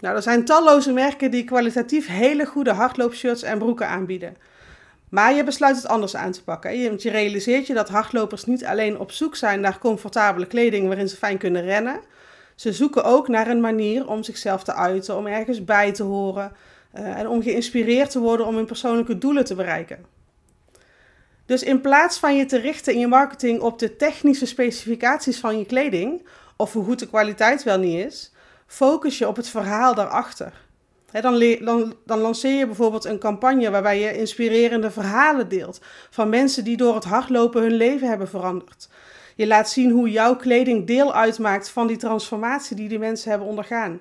Nou, 0.00 0.16
er 0.16 0.22
zijn 0.22 0.44
talloze 0.44 0.92
merken 0.92 1.30
die 1.30 1.44
kwalitatief 1.44 2.06
hele 2.06 2.46
goede 2.46 2.72
hardloopshirts 2.72 3.42
en 3.42 3.58
broeken 3.58 3.88
aanbieden. 3.88 4.36
Maar 5.08 5.34
je 5.34 5.44
besluit 5.44 5.76
het 5.76 5.86
anders 5.86 6.16
aan 6.16 6.32
te 6.32 6.44
pakken. 6.44 6.88
Want 6.88 7.02
je 7.02 7.10
realiseert 7.10 7.66
je 7.66 7.74
dat 7.74 7.88
hardlopers 7.88 8.44
niet 8.44 8.64
alleen 8.64 8.98
op 8.98 9.12
zoek 9.12 9.36
zijn 9.36 9.60
naar 9.60 9.78
comfortabele 9.78 10.46
kleding 10.46 10.86
waarin 10.86 11.08
ze 11.08 11.16
fijn 11.16 11.38
kunnen 11.38 11.62
rennen. 11.62 12.00
Ze 12.58 12.72
zoeken 12.72 13.04
ook 13.04 13.28
naar 13.28 13.48
een 13.48 13.60
manier 13.60 14.08
om 14.08 14.22
zichzelf 14.22 14.62
te 14.62 14.74
uiten, 14.74 15.16
om 15.16 15.26
ergens 15.26 15.64
bij 15.64 15.92
te 15.92 16.02
horen 16.02 16.52
uh, 16.94 17.18
en 17.18 17.28
om 17.28 17.42
geïnspireerd 17.42 18.10
te 18.10 18.18
worden 18.18 18.46
om 18.46 18.54
hun 18.54 18.66
persoonlijke 18.66 19.18
doelen 19.18 19.44
te 19.44 19.54
bereiken. 19.54 20.04
Dus 21.46 21.62
in 21.62 21.80
plaats 21.80 22.18
van 22.18 22.36
je 22.36 22.44
te 22.44 22.58
richten 22.58 22.92
in 22.92 22.98
je 22.98 23.06
marketing 23.06 23.60
op 23.60 23.78
de 23.78 23.96
technische 23.96 24.46
specificaties 24.46 25.38
van 25.40 25.58
je 25.58 25.66
kleding, 25.66 26.26
of 26.56 26.72
hoe 26.72 26.84
goed 26.84 26.98
de 26.98 27.08
kwaliteit 27.08 27.62
wel 27.62 27.78
niet 27.78 28.06
is, 28.06 28.32
focus 28.66 29.18
je 29.18 29.28
op 29.28 29.36
het 29.36 29.48
verhaal 29.48 29.94
daarachter. 29.94 30.52
dan, 31.20 31.94
dan, 32.04 32.18
lanceer 32.18 32.58
je 32.58 32.66
bijvoorbeeld 32.66 33.04
een 33.04 33.18
campagne 33.18 33.70
waarbij 33.70 34.00
je 34.00 34.18
inspirerende 34.18 34.90
verhalen 34.90 35.48
deelt 35.48 35.80
van 36.10 36.28
mensen 36.28 36.64
die 36.64 36.76
door 36.76 36.94
het 36.94 37.04
hardlopen 37.04 37.62
hun 37.62 37.74
leven 37.74 38.08
hebben 38.08 38.28
veranderd. 38.28 38.88
Je 39.38 39.46
laat 39.46 39.70
zien 39.70 39.90
hoe 39.90 40.10
jouw 40.10 40.36
kleding 40.36 40.86
deel 40.86 41.14
uitmaakt 41.14 41.68
van 41.68 41.86
die 41.86 41.96
transformatie 41.96 42.76
die 42.76 42.88
die 42.88 42.98
mensen 42.98 43.30
hebben 43.30 43.48
ondergaan. 43.48 44.00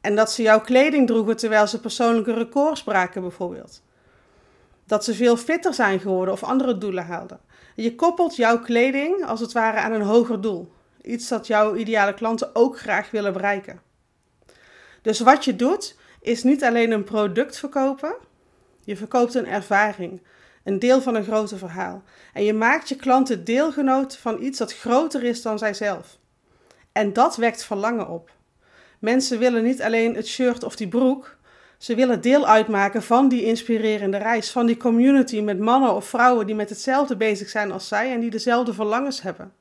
En 0.00 0.16
dat 0.16 0.32
ze 0.32 0.42
jouw 0.42 0.60
kleding 0.60 1.06
droegen 1.06 1.36
terwijl 1.36 1.66
ze 1.66 1.80
persoonlijke 1.80 2.32
records 2.34 2.82
braken, 2.82 3.20
bijvoorbeeld. 3.20 3.82
Dat 4.86 5.04
ze 5.04 5.14
veel 5.14 5.36
fitter 5.36 5.74
zijn 5.74 6.00
geworden 6.00 6.34
of 6.34 6.42
andere 6.42 6.78
doelen 6.78 7.06
haalden. 7.06 7.40
Je 7.74 7.94
koppelt 7.94 8.36
jouw 8.36 8.60
kleding 8.60 9.24
als 9.24 9.40
het 9.40 9.52
ware 9.52 9.78
aan 9.78 9.92
een 9.92 10.02
hoger 10.02 10.40
doel. 10.40 10.72
Iets 11.02 11.28
dat 11.28 11.46
jouw 11.46 11.74
ideale 11.74 12.14
klanten 12.14 12.50
ook 12.54 12.78
graag 12.78 13.10
willen 13.10 13.32
bereiken. 13.32 13.80
Dus 15.02 15.20
wat 15.20 15.44
je 15.44 15.56
doet, 15.56 15.96
is 16.20 16.42
niet 16.42 16.64
alleen 16.64 16.90
een 16.90 17.04
product 17.04 17.58
verkopen, 17.58 18.14
je 18.84 18.96
verkoopt 18.96 19.34
een 19.34 19.46
ervaring, 19.46 20.20
een 20.66 20.78
deel 20.78 21.02
van 21.02 21.14
een 21.14 21.24
groter 21.24 21.58
verhaal. 21.58 22.02
En 22.32 22.44
je 22.44 22.54
maakt 22.54 22.88
je 22.88 22.96
klanten 22.96 23.44
deelgenoot 23.44 24.16
van 24.16 24.42
iets 24.42 24.58
dat 24.58 24.74
groter 24.74 25.24
is 25.24 25.42
dan 25.42 25.58
zijzelf. 25.58 26.18
En 26.92 27.12
dat 27.12 27.36
wekt 27.36 27.64
verlangen 27.64 28.08
op. 28.08 28.30
Mensen 28.98 29.38
willen 29.38 29.62
niet 29.62 29.82
alleen 29.82 30.14
het 30.14 30.26
shirt 30.26 30.64
of 30.64 30.76
die 30.76 30.88
broek, 30.88 31.36
ze 31.78 31.94
willen 31.94 32.20
deel 32.20 32.46
uitmaken 32.46 33.02
van 33.02 33.28
die 33.28 33.44
inspirerende 33.44 34.16
reis, 34.16 34.50
van 34.50 34.66
die 34.66 34.76
community 34.76 35.40
met 35.40 35.58
mannen 35.58 35.94
of 35.94 36.08
vrouwen 36.08 36.46
die 36.46 36.54
met 36.54 36.68
hetzelfde 36.68 37.16
bezig 37.16 37.48
zijn 37.48 37.72
als 37.72 37.88
zij 37.88 38.12
en 38.12 38.20
die 38.20 38.30
dezelfde 38.30 38.74
verlangens 38.74 39.22
hebben. 39.22 39.52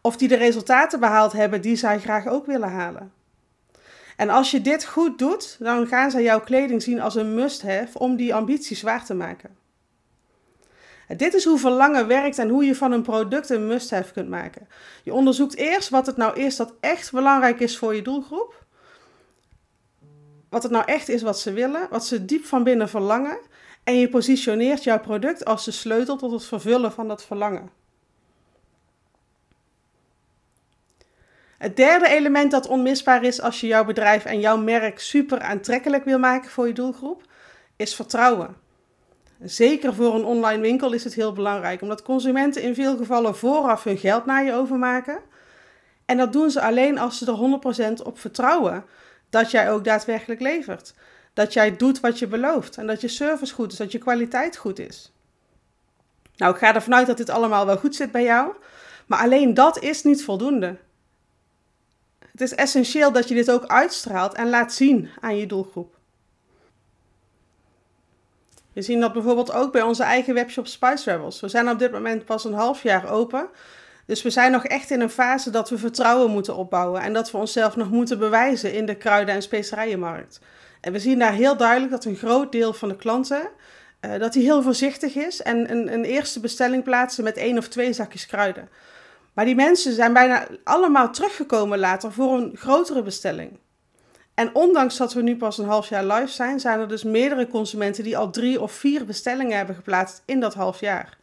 Of 0.00 0.16
die 0.16 0.28
de 0.28 0.36
resultaten 0.36 1.00
behaald 1.00 1.32
hebben 1.32 1.60
die 1.60 1.76
zij 1.76 2.00
graag 2.00 2.26
ook 2.26 2.46
willen 2.46 2.70
halen. 2.70 3.12
En 4.16 4.28
als 4.28 4.50
je 4.50 4.60
dit 4.60 4.84
goed 4.84 5.18
doet, 5.18 5.56
dan 5.58 5.86
gaan 5.86 6.10
zij 6.10 6.22
jouw 6.22 6.40
kleding 6.40 6.82
zien 6.82 7.00
als 7.00 7.14
een 7.14 7.34
must-have 7.34 7.98
om 7.98 8.16
die 8.16 8.34
ambities 8.34 8.82
waar 8.82 9.04
te 9.04 9.14
maken. 9.14 9.63
Dit 11.08 11.34
is 11.34 11.44
hoe 11.44 11.58
verlangen 11.58 12.06
werkt 12.06 12.38
en 12.38 12.48
hoe 12.48 12.64
je 12.64 12.74
van 12.74 12.92
een 12.92 13.02
product 13.02 13.50
een 13.50 13.66
must-have 13.66 14.12
kunt 14.12 14.28
maken. 14.28 14.68
Je 15.02 15.12
onderzoekt 15.12 15.56
eerst 15.56 15.88
wat 15.88 16.06
het 16.06 16.16
nou 16.16 16.40
is 16.40 16.56
dat 16.56 16.74
echt 16.80 17.12
belangrijk 17.12 17.60
is 17.60 17.78
voor 17.78 17.94
je 17.94 18.02
doelgroep. 18.02 18.64
Wat 20.48 20.62
het 20.62 20.72
nou 20.72 20.84
echt 20.84 21.08
is 21.08 21.22
wat 21.22 21.40
ze 21.40 21.52
willen, 21.52 21.86
wat 21.90 22.06
ze 22.06 22.24
diep 22.24 22.44
van 22.44 22.64
binnen 22.64 22.88
verlangen. 22.88 23.38
En 23.84 23.98
je 23.98 24.08
positioneert 24.08 24.84
jouw 24.84 25.00
product 25.00 25.44
als 25.44 25.64
de 25.64 25.70
sleutel 25.70 26.16
tot 26.16 26.32
het 26.32 26.44
vervullen 26.44 26.92
van 26.92 27.08
dat 27.08 27.24
verlangen. 27.24 27.70
Het 31.58 31.76
derde 31.76 32.08
element 32.08 32.50
dat 32.50 32.66
onmisbaar 32.66 33.24
is 33.24 33.40
als 33.40 33.60
je 33.60 33.66
jouw 33.66 33.84
bedrijf 33.84 34.24
en 34.24 34.40
jouw 34.40 34.56
merk 34.56 34.98
super 34.98 35.40
aantrekkelijk 35.40 36.04
wil 36.04 36.18
maken 36.18 36.50
voor 36.50 36.66
je 36.66 36.72
doelgroep, 36.72 37.22
is 37.76 37.94
vertrouwen. 37.94 38.63
Zeker 39.42 39.94
voor 39.94 40.14
een 40.14 40.24
online 40.24 40.62
winkel 40.62 40.92
is 40.92 41.04
het 41.04 41.14
heel 41.14 41.32
belangrijk, 41.32 41.82
omdat 41.82 42.02
consumenten 42.02 42.62
in 42.62 42.74
veel 42.74 42.96
gevallen 42.96 43.36
vooraf 43.36 43.84
hun 43.84 43.98
geld 43.98 44.26
naar 44.26 44.44
je 44.44 44.52
overmaken. 44.52 45.18
En 46.04 46.16
dat 46.16 46.32
doen 46.32 46.50
ze 46.50 46.60
alleen 46.60 46.98
als 46.98 47.18
ze 47.18 47.26
er 47.26 47.98
100% 48.00 48.02
op 48.02 48.18
vertrouwen 48.18 48.84
dat 49.30 49.50
jij 49.50 49.70
ook 49.70 49.84
daadwerkelijk 49.84 50.40
levert. 50.40 50.94
Dat 51.32 51.52
jij 51.52 51.76
doet 51.76 52.00
wat 52.00 52.18
je 52.18 52.26
belooft 52.26 52.76
en 52.76 52.86
dat 52.86 53.00
je 53.00 53.08
service 53.08 53.54
goed 53.54 53.72
is, 53.72 53.78
dat 53.78 53.92
je 53.92 53.98
kwaliteit 53.98 54.56
goed 54.56 54.78
is. 54.78 55.12
Nou, 56.36 56.52
ik 56.52 56.58
ga 56.58 56.74
ervan 56.74 56.94
uit 56.94 57.06
dat 57.06 57.16
dit 57.16 57.30
allemaal 57.30 57.66
wel 57.66 57.76
goed 57.76 57.94
zit 57.94 58.12
bij 58.12 58.24
jou, 58.24 58.52
maar 59.06 59.18
alleen 59.18 59.54
dat 59.54 59.82
is 59.82 60.02
niet 60.02 60.24
voldoende. 60.24 60.76
Het 62.18 62.40
is 62.40 62.54
essentieel 62.54 63.12
dat 63.12 63.28
je 63.28 63.34
dit 63.34 63.50
ook 63.50 63.66
uitstraalt 63.66 64.34
en 64.34 64.48
laat 64.48 64.72
zien 64.72 65.08
aan 65.20 65.36
je 65.36 65.46
doelgroep. 65.46 65.93
We 68.74 68.82
zien 68.82 69.00
dat 69.00 69.12
bijvoorbeeld 69.12 69.52
ook 69.52 69.72
bij 69.72 69.82
onze 69.82 70.02
eigen 70.02 70.34
webshop 70.34 70.66
Spice 70.66 71.10
Rebels. 71.10 71.40
We 71.40 71.48
zijn 71.48 71.68
op 71.68 71.78
dit 71.78 71.92
moment 71.92 72.24
pas 72.24 72.44
een 72.44 72.54
half 72.54 72.82
jaar 72.82 73.10
open. 73.10 73.48
Dus 74.06 74.22
we 74.22 74.30
zijn 74.30 74.52
nog 74.52 74.64
echt 74.64 74.90
in 74.90 75.00
een 75.00 75.10
fase 75.10 75.50
dat 75.50 75.70
we 75.70 75.78
vertrouwen 75.78 76.30
moeten 76.30 76.56
opbouwen 76.56 77.00
en 77.00 77.12
dat 77.12 77.30
we 77.30 77.38
onszelf 77.38 77.76
nog 77.76 77.90
moeten 77.90 78.18
bewijzen 78.18 78.72
in 78.72 78.86
de 78.86 78.94
kruiden- 78.94 79.34
en 79.34 79.42
specerijenmarkt. 79.42 80.40
En 80.80 80.92
we 80.92 80.98
zien 80.98 81.18
daar 81.18 81.32
heel 81.32 81.56
duidelijk 81.56 81.90
dat 81.90 82.04
een 82.04 82.16
groot 82.16 82.52
deel 82.52 82.72
van 82.72 82.88
de 82.88 82.96
klanten 82.96 83.50
uh, 84.04 84.18
dat 84.18 84.32
die 84.32 84.42
heel 84.42 84.62
voorzichtig 84.62 85.14
is 85.14 85.42
en 85.42 85.70
een, 85.70 85.92
een 85.92 86.04
eerste 86.04 86.40
bestelling 86.40 86.82
plaatsen 86.82 87.24
met 87.24 87.36
één 87.36 87.58
of 87.58 87.68
twee 87.68 87.92
zakjes 87.92 88.26
kruiden. 88.26 88.68
Maar 89.32 89.44
die 89.44 89.54
mensen 89.54 89.92
zijn 89.92 90.12
bijna 90.12 90.46
allemaal 90.64 91.12
teruggekomen 91.12 91.78
later 91.78 92.12
voor 92.12 92.38
een 92.38 92.52
grotere 92.56 93.02
bestelling. 93.02 93.58
En 94.34 94.54
ondanks 94.54 94.96
dat 94.96 95.12
we 95.12 95.22
nu 95.22 95.36
pas 95.36 95.58
een 95.58 95.68
half 95.68 95.88
jaar 95.88 96.04
live 96.04 96.32
zijn, 96.32 96.60
zijn 96.60 96.80
er 96.80 96.88
dus 96.88 97.02
meerdere 97.02 97.48
consumenten 97.48 98.04
die 98.04 98.16
al 98.16 98.30
drie 98.30 98.60
of 98.60 98.72
vier 98.72 99.04
bestellingen 99.04 99.56
hebben 99.56 99.74
geplaatst 99.74 100.22
in 100.24 100.40
dat 100.40 100.54
half 100.54 100.80
jaar. 100.80 101.18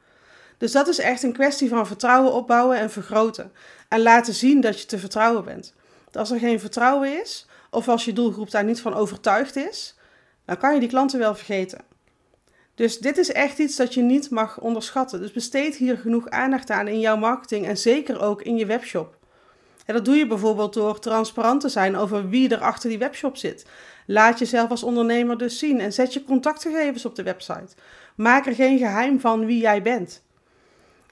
Dus 0.58 0.72
dat 0.72 0.88
is 0.88 1.00
echt 1.00 1.24
een 1.24 1.34
kwestie 1.34 1.70
van 1.70 1.88
vertrouwen 1.88 2.34
opbouwen 2.34 2.78
en 2.78 2.92
vergroten. 2.92 3.52
En 3.88 4.02
laten 4.02 4.34
zien 4.34 4.62
dat 4.62 4.80
je 4.80 4.86
te 4.86 4.98
vertrouwen 4.98 5.44
bent. 5.44 5.74
Als 6.12 6.32
er 6.32 6.40
geen 6.40 6.60
vertrouwen 6.60 7.22
is, 7.22 7.48
of 7.70 7.88
als 7.88 8.06
je 8.06 8.14
doelgroep 8.14 8.52
daar 8.52 8.64
niet 8.64 8.82
van 8.82 8.94
overtuigd 8.94 9.56
is, 9.56 9.96
dan 10.46 10.58
kan 10.58 10.74
je 10.74 10.80
die 10.80 10.90
klanten 10.90 11.20
wel 11.20 11.36
vergeten. 11.36 11.82
Dus 12.76 13.00
dit 13.00 13.18
is 13.18 13.32
echt 13.32 13.60
iets 13.60 13.76
dat 13.76 13.94
je 13.94 14.02
niet 14.02 14.30
mag 14.30 14.60
onderschatten. 14.60 15.20
Dus 15.20 15.32
besteed 15.32 15.76
hier 15.76 15.98
genoeg 15.98 16.30
aandacht 16.30 16.70
aan 16.70 16.88
in 16.88 17.00
jouw 17.00 17.18
marketing 17.18 17.68
en 17.68 17.78
zeker 17.78 18.22
ook 18.22 18.42
in 18.42 18.58
je 18.58 18.66
webshop. 18.66 19.18
En 19.86 19.94
dat 19.94 20.06
doe 20.06 20.16
je 20.16 20.28
bijvoorbeeld 20.28 20.74
door 20.74 21.00
transparant 21.00 21.62
te 21.62 21.70
zijn 21.70 21.98
over 21.98 22.30
wie 22.30 22.50
er 22.50 22.62
achter 22.62 22.90
die 22.90 22.98
webshop 22.98 23.38
zit. 23.38 23.66
Laat 24.06 24.40
jezelf 24.40 24.70
als 24.70 24.84
ondernemer 24.84 25.38
dus 25.38 25.60
zien 25.60 25.80
en 25.80 25.94
zet 25.94 26.14
je 26.14 26.24
contactgegevens 26.24 27.06
op 27.06 27.16
de 27.16 27.24
website. 27.24 27.76
Maak 28.16 28.46
er 28.46 28.56
geen 28.56 28.78
geheim 28.78 29.20
van 29.20 29.46
wie 29.46 29.62
jij 29.62 29.82
bent. 29.82 30.24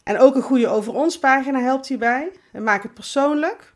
En 0.03 0.19
ook 0.19 0.35
een 0.35 0.41
goede 0.41 0.67
over 0.67 0.93
ons 0.93 1.19
pagina 1.19 1.59
helpt 1.59 1.87
hierbij. 1.87 2.31
En 2.51 2.63
maak 2.63 2.83
het 2.83 2.93
persoonlijk. 2.93 3.73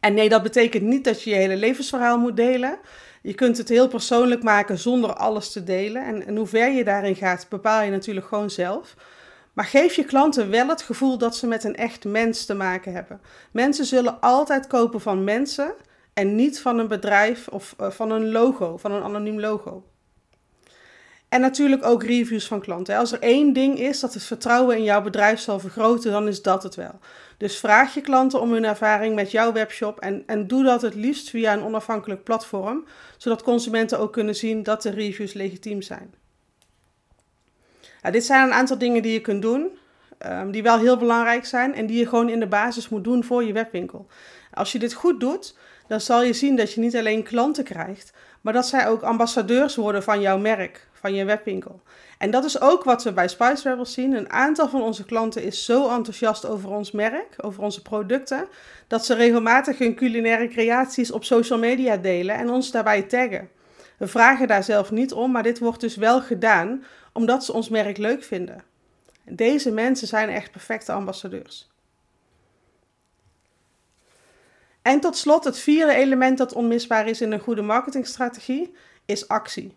En 0.00 0.14
nee, 0.14 0.28
dat 0.28 0.42
betekent 0.42 0.82
niet 0.82 1.04
dat 1.04 1.22
je 1.22 1.30
je 1.30 1.36
hele 1.36 1.56
levensverhaal 1.56 2.18
moet 2.18 2.36
delen. 2.36 2.78
Je 3.22 3.34
kunt 3.34 3.56
het 3.56 3.68
heel 3.68 3.88
persoonlijk 3.88 4.42
maken 4.42 4.78
zonder 4.78 5.14
alles 5.14 5.52
te 5.52 5.64
delen. 5.64 6.04
En, 6.04 6.26
en 6.26 6.36
hoe 6.36 6.46
ver 6.46 6.70
je 6.70 6.84
daarin 6.84 7.16
gaat, 7.16 7.46
bepaal 7.48 7.82
je 7.82 7.90
natuurlijk 7.90 8.26
gewoon 8.26 8.50
zelf. 8.50 8.94
Maar 9.52 9.64
geef 9.64 9.94
je 9.94 10.04
klanten 10.04 10.50
wel 10.50 10.68
het 10.68 10.82
gevoel 10.82 11.18
dat 11.18 11.36
ze 11.36 11.46
met 11.46 11.64
een 11.64 11.76
echt 11.76 12.04
mens 12.04 12.44
te 12.46 12.54
maken 12.54 12.92
hebben. 12.92 13.20
Mensen 13.50 13.84
zullen 13.84 14.20
altijd 14.20 14.66
kopen 14.66 15.00
van 15.00 15.24
mensen 15.24 15.74
en 16.14 16.34
niet 16.34 16.60
van 16.60 16.78
een 16.78 16.88
bedrijf 16.88 17.48
of 17.48 17.74
uh, 17.80 17.90
van 17.90 18.10
een 18.10 18.30
logo, 18.30 18.76
van 18.76 18.92
een 18.92 19.02
anoniem 19.02 19.40
logo. 19.40 19.84
En 21.28 21.40
natuurlijk 21.40 21.84
ook 21.84 22.02
reviews 22.02 22.46
van 22.46 22.60
klanten. 22.60 22.96
Als 22.96 23.12
er 23.12 23.20
één 23.20 23.52
ding 23.52 23.78
is 23.78 24.00
dat 24.00 24.14
het 24.14 24.22
vertrouwen 24.22 24.76
in 24.76 24.82
jouw 24.82 25.02
bedrijf 25.02 25.40
zal 25.40 25.60
vergroten, 25.60 26.12
dan 26.12 26.28
is 26.28 26.42
dat 26.42 26.62
het 26.62 26.74
wel. 26.74 26.98
Dus 27.36 27.58
vraag 27.58 27.94
je 27.94 28.00
klanten 28.00 28.40
om 28.40 28.52
hun 28.52 28.64
ervaring 28.64 29.14
met 29.14 29.30
jouw 29.30 29.52
webshop 29.52 29.98
en, 29.98 30.22
en 30.26 30.46
doe 30.46 30.64
dat 30.64 30.82
het 30.82 30.94
liefst 30.94 31.30
via 31.30 31.52
een 31.52 31.62
onafhankelijk 31.62 32.24
platform, 32.24 32.84
zodat 33.16 33.42
consumenten 33.42 33.98
ook 33.98 34.12
kunnen 34.12 34.36
zien 34.36 34.62
dat 34.62 34.82
de 34.82 34.90
reviews 34.90 35.32
legitiem 35.32 35.82
zijn. 35.82 36.14
Dit 38.02 38.24
zijn 38.24 38.42
een 38.42 38.52
aantal 38.52 38.78
dingen 38.78 39.02
die 39.02 39.12
je 39.12 39.20
kunt 39.20 39.42
doen, 39.42 39.78
um, 40.26 40.50
die 40.50 40.62
wel 40.62 40.78
heel 40.78 40.96
belangrijk 40.96 41.46
zijn 41.46 41.74
en 41.74 41.86
die 41.86 41.98
je 41.98 42.08
gewoon 42.08 42.28
in 42.28 42.40
de 42.40 42.46
basis 42.46 42.88
moet 42.88 43.04
doen 43.04 43.24
voor 43.24 43.44
je 43.44 43.52
webwinkel. 43.52 44.06
Als 44.54 44.72
je 44.72 44.78
dit 44.78 44.92
goed 44.92 45.20
doet, 45.20 45.56
dan 45.86 46.00
zal 46.00 46.22
je 46.22 46.32
zien 46.32 46.56
dat 46.56 46.72
je 46.72 46.80
niet 46.80 46.96
alleen 46.96 47.22
klanten 47.22 47.64
krijgt, 47.64 48.12
maar 48.40 48.52
dat 48.52 48.66
zij 48.66 48.88
ook 48.88 49.02
ambassadeurs 49.02 49.76
worden 49.76 50.02
van 50.02 50.20
jouw 50.20 50.38
merk, 50.38 50.88
van 50.92 51.14
je 51.14 51.24
webwinkel. 51.24 51.82
En 52.18 52.30
dat 52.30 52.44
is 52.44 52.60
ook 52.60 52.84
wat 52.84 53.02
we 53.02 53.12
bij 53.12 53.28
Spice 53.28 53.68
Rebels 53.68 53.92
zien. 53.92 54.12
Een 54.12 54.30
aantal 54.30 54.68
van 54.68 54.82
onze 54.82 55.04
klanten 55.04 55.42
is 55.42 55.64
zo 55.64 55.88
enthousiast 55.88 56.46
over 56.46 56.70
ons 56.70 56.90
merk, 56.90 57.34
over 57.36 57.62
onze 57.62 57.82
producten, 57.82 58.46
dat 58.86 59.04
ze 59.04 59.14
regelmatig 59.14 59.78
hun 59.78 59.94
culinaire 59.94 60.48
creaties 60.48 61.10
op 61.10 61.24
social 61.24 61.58
media 61.58 61.96
delen 61.96 62.36
en 62.36 62.50
ons 62.50 62.70
daarbij 62.70 63.02
taggen. 63.02 63.48
We 63.96 64.06
vragen 64.06 64.48
daar 64.48 64.64
zelf 64.64 64.90
niet 64.90 65.12
om, 65.12 65.30
maar 65.30 65.42
dit 65.42 65.58
wordt 65.58 65.80
dus 65.80 65.96
wel 65.96 66.20
gedaan 66.20 66.84
omdat 67.20 67.44
ze 67.44 67.52
ons 67.52 67.68
merk 67.68 67.96
leuk 67.96 68.22
vinden. 68.24 68.64
Deze 69.24 69.70
mensen 69.70 70.06
zijn 70.08 70.28
echt 70.28 70.50
perfecte 70.50 70.92
ambassadeurs. 70.92 71.70
En 74.82 75.00
tot 75.00 75.16
slot, 75.16 75.44
het 75.44 75.58
vierde 75.58 75.94
element 75.94 76.38
dat 76.38 76.52
onmisbaar 76.52 77.06
is 77.08 77.20
in 77.20 77.32
een 77.32 77.40
goede 77.40 77.62
marketingstrategie, 77.62 78.74
is 79.06 79.28
actie. 79.28 79.76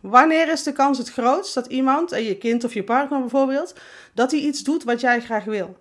Wanneer 0.00 0.48
is 0.48 0.62
de 0.62 0.72
kans 0.72 0.98
het 0.98 1.10
grootst 1.10 1.54
dat 1.54 1.66
iemand, 1.66 2.10
je 2.10 2.38
kind 2.38 2.64
of 2.64 2.74
je 2.74 2.84
partner 2.84 3.20
bijvoorbeeld, 3.20 3.74
dat 4.14 4.30
hij 4.30 4.40
iets 4.40 4.62
doet 4.62 4.84
wat 4.84 5.00
jij 5.00 5.20
graag 5.20 5.44
wil? 5.44 5.76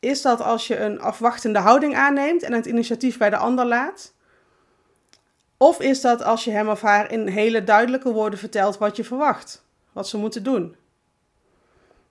Is 0.00 0.22
dat 0.22 0.40
als 0.40 0.66
je 0.66 0.78
een 0.78 1.00
afwachtende 1.00 1.58
houding 1.58 1.96
aanneemt 1.96 2.42
en 2.42 2.52
het 2.52 2.66
initiatief 2.66 3.18
bij 3.18 3.30
de 3.30 3.36
ander 3.36 3.66
laat? 3.66 4.11
Of 5.62 5.80
is 5.80 6.00
dat 6.00 6.22
als 6.22 6.44
je 6.44 6.50
hem 6.50 6.68
of 6.68 6.80
haar 6.80 7.10
in 7.10 7.26
hele 7.26 7.64
duidelijke 7.64 8.12
woorden 8.12 8.38
vertelt 8.38 8.78
wat 8.78 8.96
je 8.96 9.04
verwacht, 9.04 9.64
wat 9.92 10.08
ze 10.08 10.16
moeten 10.16 10.42
doen? 10.42 10.76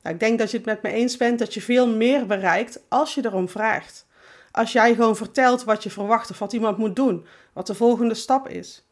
Nou, 0.02 0.16
ik 0.16 0.20
denk 0.20 0.40
dat 0.40 0.52
je 0.52 0.58
het 0.58 0.66
met 0.66 0.82
me 0.82 0.92
eens 0.92 1.18
bent 1.18 1.40
dat 1.40 1.54
je 1.54 1.62
veel 1.62 1.88
meer 1.88 2.26
bereikt 2.26 2.80
als 2.88 3.14
je 3.14 3.26
erom 3.26 3.50
vraagt. 3.50 4.08
Als 4.52 4.72
jij 4.72 4.96
gewoon 4.96 5.16
vertelt 5.16 5.64
wat 5.64 5.84
je 5.84 5.90
verwacht 5.90 6.30
of 6.30 6.40
wat 6.40 6.54
iemand 6.54 6.78
moet 6.78 6.96
doen, 6.96 7.26
wat 7.54 7.68
de 7.68 7.76
volgende 7.76 8.14
stap 8.14 8.48
is. 8.48 8.86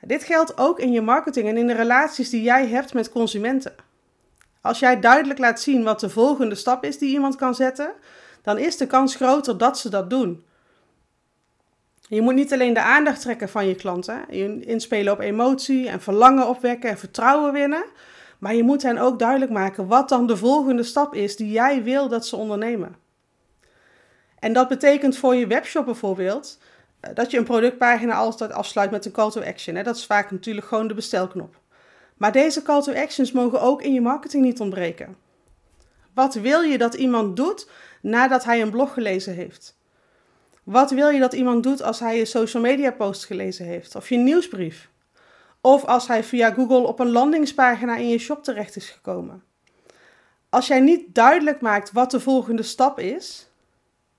Dit 0.00 0.24
geldt 0.24 0.58
ook 0.58 0.80
in 0.80 0.92
je 0.92 1.00
marketing 1.00 1.48
en 1.48 1.56
in 1.56 1.66
de 1.66 1.74
relaties 1.74 2.30
die 2.30 2.42
jij 2.42 2.66
hebt 2.66 2.94
met 2.94 3.10
consumenten. 3.10 3.74
Als 4.60 4.78
jij 4.78 5.00
duidelijk 5.00 5.38
laat 5.38 5.60
zien 5.60 5.82
wat 5.82 6.00
de 6.00 6.10
volgende 6.10 6.54
stap 6.54 6.84
is 6.84 6.98
die 6.98 7.12
iemand 7.12 7.36
kan 7.36 7.54
zetten, 7.54 7.92
dan 8.42 8.58
is 8.58 8.76
de 8.76 8.86
kans 8.86 9.14
groter 9.14 9.58
dat 9.58 9.78
ze 9.78 9.88
dat 9.88 10.10
doen. 10.10 10.46
Je 12.08 12.20
moet 12.20 12.34
niet 12.34 12.52
alleen 12.52 12.74
de 12.74 12.80
aandacht 12.80 13.20
trekken 13.20 13.48
van 13.48 13.66
je 13.66 13.74
klanten, 13.74 14.24
je 14.30 14.60
inspelen 14.60 15.12
op 15.12 15.20
emotie 15.20 15.88
en 15.88 16.00
verlangen 16.00 16.48
opwekken 16.48 16.90
en 16.90 16.98
vertrouwen 16.98 17.52
winnen, 17.52 17.84
maar 18.38 18.54
je 18.54 18.62
moet 18.62 18.82
hen 18.82 18.98
ook 18.98 19.18
duidelijk 19.18 19.50
maken 19.50 19.86
wat 19.86 20.08
dan 20.08 20.26
de 20.26 20.36
volgende 20.36 20.82
stap 20.82 21.14
is 21.14 21.36
die 21.36 21.50
jij 21.50 21.82
wil 21.82 22.08
dat 22.08 22.26
ze 22.26 22.36
ondernemen. 22.36 22.96
En 24.38 24.52
dat 24.52 24.68
betekent 24.68 25.16
voor 25.16 25.34
je 25.34 25.46
webshop 25.46 25.84
bijvoorbeeld 25.84 26.58
eh, 27.00 27.14
dat 27.14 27.30
je 27.30 27.38
een 27.38 27.44
productpagina 27.44 28.14
altijd 28.14 28.52
afsluit 28.52 28.90
met 28.90 29.04
een 29.04 29.12
call 29.12 29.30
to 29.30 29.42
action. 29.42 29.82
Dat 29.82 29.96
is 29.96 30.06
vaak 30.06 30.30
natuurlijk 30.30 30.66
gewoon 30.66 30.88
de 30.88 30.94
bestelknop. 30.94 31.60
Maar 32.16 32.32
deze 32.32 32.62
call 32.62 32.82
to 32.82 32.92
actions 32.92 33.32
mogen 33.32 33.60
ook 33.60 33.82
in 33.82 33.92
je 33.92 34.00
marketing 34.00 34.44
niet 34.44 34.60
ontbreken. 34.60 35.16
Wat 36.14 36.34
wil 36.34 36.60
je 36.60 36.78
dat 36.78 36.94
iemand 36.94 37.36
doet 37.36 37.70
nadat 38.02 38.44
hij 38.44 38.62
een 38.62 38.70
blog 38.70 38.92
gelezen 38.92 39.34
heeft? 39.34 39.77
Wat 40.68 40.90
wil 40.90 41.08
je 41.08 41.20
dat 41.20 41.32
iemand 41.32 41.62
doet 41.62 41.82
als 41.82 42.00
hij 42.00 42.16
je 42.16 42.24
social 42.24 42.62
media 42.62 42.90
post 42.90 43.24
gelezen 43.24 43.66
heeft 43.66 43.94
of 43.94 44.08
je 44.08 44.16
nieuwsbrief? 44.16 44.88
Of 45.60 45.84
als 45.84 46.06
hij 46.06 46.24
via 46.24 46.50
Google 46.50 46.86
op 46.86 47.00
een 47.00 47.10
landingspagina 47.10 47.96
in 47.96 48.08
je 48.08 48.18
shop 48.18 48.44
terecht 48.44 48.76
is 48.76 48.90
gekomen? 48.90 49.42
Als 50.48 50.66
jij 50.66 50.80
niet 50.80 51.14
duidelijk 51.14 51.60
maakt 51.60 51.92
wat 51.92 52.10
de 52.10 52.20
volgende 52.20 52.62
stap 52.62 52.98
is, 52.98 53.50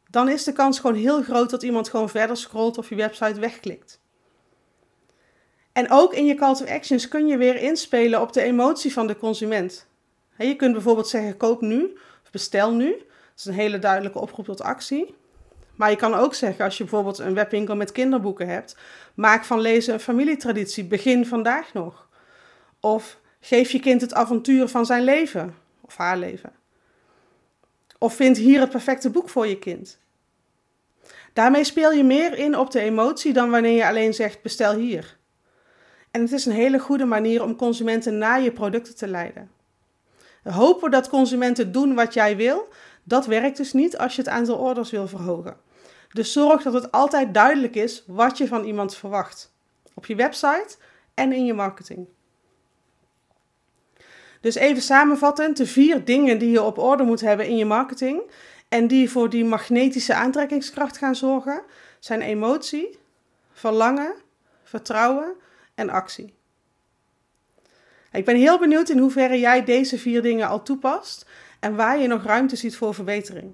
dan 0.10 0.30
is 0.30 0.44
de 0.44 0.52
kans 0.52 0.80
gewoon 0.80 0.96
heel 0.96 1.22
groot 1.22 1.50
dat 1.50 1.64
iemand 1.64 1.90
gewoon 1.90 2.10
verder 2.10 2.38
scrolt 2.38 2.78
of 2.78 2.90
je 2.90 2.96
website 2.96 3.40
wegklikt. 3.40 4.00
En 5.72 5.92
ook 5.92 6.14
in 6.14 6.26
je 6.26 6.36
call 6.36 6.56
to 6.56 6.66
actions 6.66 7.08
kun 7.08 7.28
je 7.28 7.38
weer 7.38 7.56
inspelen 7.56 8.22
op 8.22 8.34
de 8.34 8.42
emotie 8.42 8.94
van 8.94 9.08
de 9.08 9.18
consument. 9.18 9.88
Je 10.38 10.56
kunt 10.56 10.74
bijvoorbeeld 10.74 11.08
zeggen: 11.08 11.38
koop 11.38 11.62
nu 11.62 11.98
of 12.24 12.32
bestel 12.32 12.74
nu. 12.74 12.90
Dat 12.90 13.08
is 13.38 13.46
een 13.46 13.54
hele 13.54 13.80
duidelijke 13.80 14.20
oproep 14.20 14.46
tot 14.46 14.62
actie. 14.62 15.18
Maar 15.80 15.90
je 15.90 15.96
kan 15.96 16.14
ook 16.14 16.34
zeggen, 16.34 16.66
als 16.66 16.78
je 16.78 16.84
bijvoorbeeld 16.84 17.18
een 17.18 17.34
webwinkel 17.34 17.76
met 17.76 17.92
kinderboeken 17.92 18.48
hebt, 18.48 18.78
maak 19.14 19.46
van 19.46 19.60
lezen 19.60 19.94
een 19.94 20.00
familietraditie. 20.00 20.84
Begin 20.84 21.26
vandaag 21.26 21.74
nog. 21.74 22.08
Of 22.80 23.20
geef 23.40 23.72
je 23.72 23.80
kind 23.80 24.02
het 24.02 24.14
avontuur 24.14 24.68
van 24.68 24.86
zijn 24.86 25.04
leven 25.04 25.56
of 25.82 25.98
haar 25.98 26.18
leven. 26.18 26.52
Of 27.98 28.14
vind 28.14 28.38
hier 28.38 28.60
het 28.60 28.70
perfecte 28.70 29.10
boek 29.10 29.30
voor 29.30 29.48
je 29.48 29.60
kind. 29.60 30.00
Daarmee 31.34 31.64
speel 31.64 31.92
je 31.92 32.04
meer 32.04 32.38
in 32.38 32.58
op 32.58 32.72
de 32.72 32.80
emotie 32.80 33.34
dan 33.34 33.50
wanneer 33.50 33.76
je 33.76 33.88
alleen 33.88 34.14
zegt 34.14 34.42
bestel 34.42 34.74
hier. 34.74 35.18
En 36.12 36.22
het 36.22 36.32
is 36.32 36.46
een 36.46 36.52
hele 36.52 36.80
goede 36.80 37.06
manier 37.06 37.44
om 37.44 37.56
consumenten 37.56 38.18
naar 38.18 38.42
je 38.42 38.52
producten 38.52 38.96
te 38.96 39.08
leiden. 39.08 39.52
Hopen 40.44 40.92
dat 40.92 41.10
consumenten 41.10 41.72
doen 41.72 41.96
wat 41.96 42.14
jij 42.14 42.36
wil, 42.36 42.68
dat 43.04 43.26
werkt 43.26 43.58
dus 43.58 43.74
niet 43.74 43.98
als 43.98 44.16
je 44.16 44.22
het 44.22 44.32
aantal 44.32 44.58
orders 44.58 44.92
wil 44.92 45.08
verhogen. 45.08 45.68
Dus 46.14 46.32
zorg 46.32 46.64
dat 46.64 46.74
het 46.74 46.92
altijd 46.92 47.34
duidelijk 47.34 47.76
is 47.76 48.04
wat 48.08 48.38
je 48.38 48.48
van 48.48 48.64
iemand 48.64 48.96
verwacht. 48.96 49.54
Op 49.94 50.06
je 50.06 50.16
website 50.16 50.78
en 51.14 51.34
in 51.34 51.46
je 51.46 51.54
marketing. 51.54 52.08
Dus 54.42 54.56
even 54.56 54.82
samenvattend, 54.82 55.58
de 55.58 55.66
vier 55.66 56.06
dingen 56.06 56.38
die 56.38 56.50
je 56.50 56.62
op 56.62 56.78
orde 56.78 57.04
moet 57.04 57.22
hebben 57.22 57.48
in 57.48 57.58
je 57.58 57.66
marketing 57.66 58.22
en 58.70 58.88
die 58.88 59.10
voor 59.10 59.30
die 59.30 59.46
magnetische 59.46 60.14
aantrekkingskracht 60.14 60.98
gaan 60.98 61.16
zorgen, 61.16 61.64
zijn 62.00 62.22
emotie, 62.22 63.00
verlangen, 63.52 64.16
vertrouwen 64.64 65.36
en 65.76 65.90
actie. 65.90 66.34
Ik 68.12 68.26
ben 68.26 68.36
heel 68.36 68.60
benieuwd 68.60 68.90
in 68.90 68.98
hoeverre 68.98 69.40
jij 69.40 69.64
deze 69.64 69.98
vier 69.98 70.22
dingen 70.22 70.48
al 70.48 70.64
toepast 70.64 71.26
en 71.60 71.76
waar 71.76 72.00
je 72.00 72.08
nog 72.08 72.24
ruimte 72.24 72.56
ziet 72.56 72.76
voor 72.76 72.94
verbetering. 72.94 73.54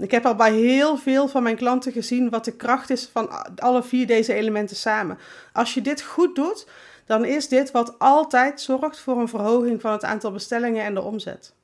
Ik 0.00 0.10
heb 0.10 0.26
al 0.26 0.34
bij 0.34 0.52
heel 0.52 0.96
veel 0.96 1.28
van 1.28 1.42
mijn 1.42 1.56
klanten 1.56 1.92
gezien 1.92 2.30
wat 2.30 2.44
de 2.44 2.56
kracht 2.56 2.90
is 2.90 3.08
van 3.12 3.56
alle 3.56 3.82
vier 3.82 4.06
deze 4.06 4.34
elementen 4.34 4.76
samen. 4.76 5.18
Als 5.52 5.74
je 5.74 5.80
dit 5.80 6.02
goed 6.02 6.34
doet, 6.34 6.66
dan 7.06 7.24
is 7.24 7.48
dit 7.48 7.70
wat 7.70 7.98
altijd 7.98 8.60
zorgt 8.60 9.00
voor 9.00 9.20
een 9.20 9.28
verhoging 9.28 9.80
van 9.80 9.92
het 9.92 10.04
aantal 10.04 10.32
bestellingen 10.32 10.84
en 10.84 10.94
de 10.94 11.02
omzet. 11.02 11.54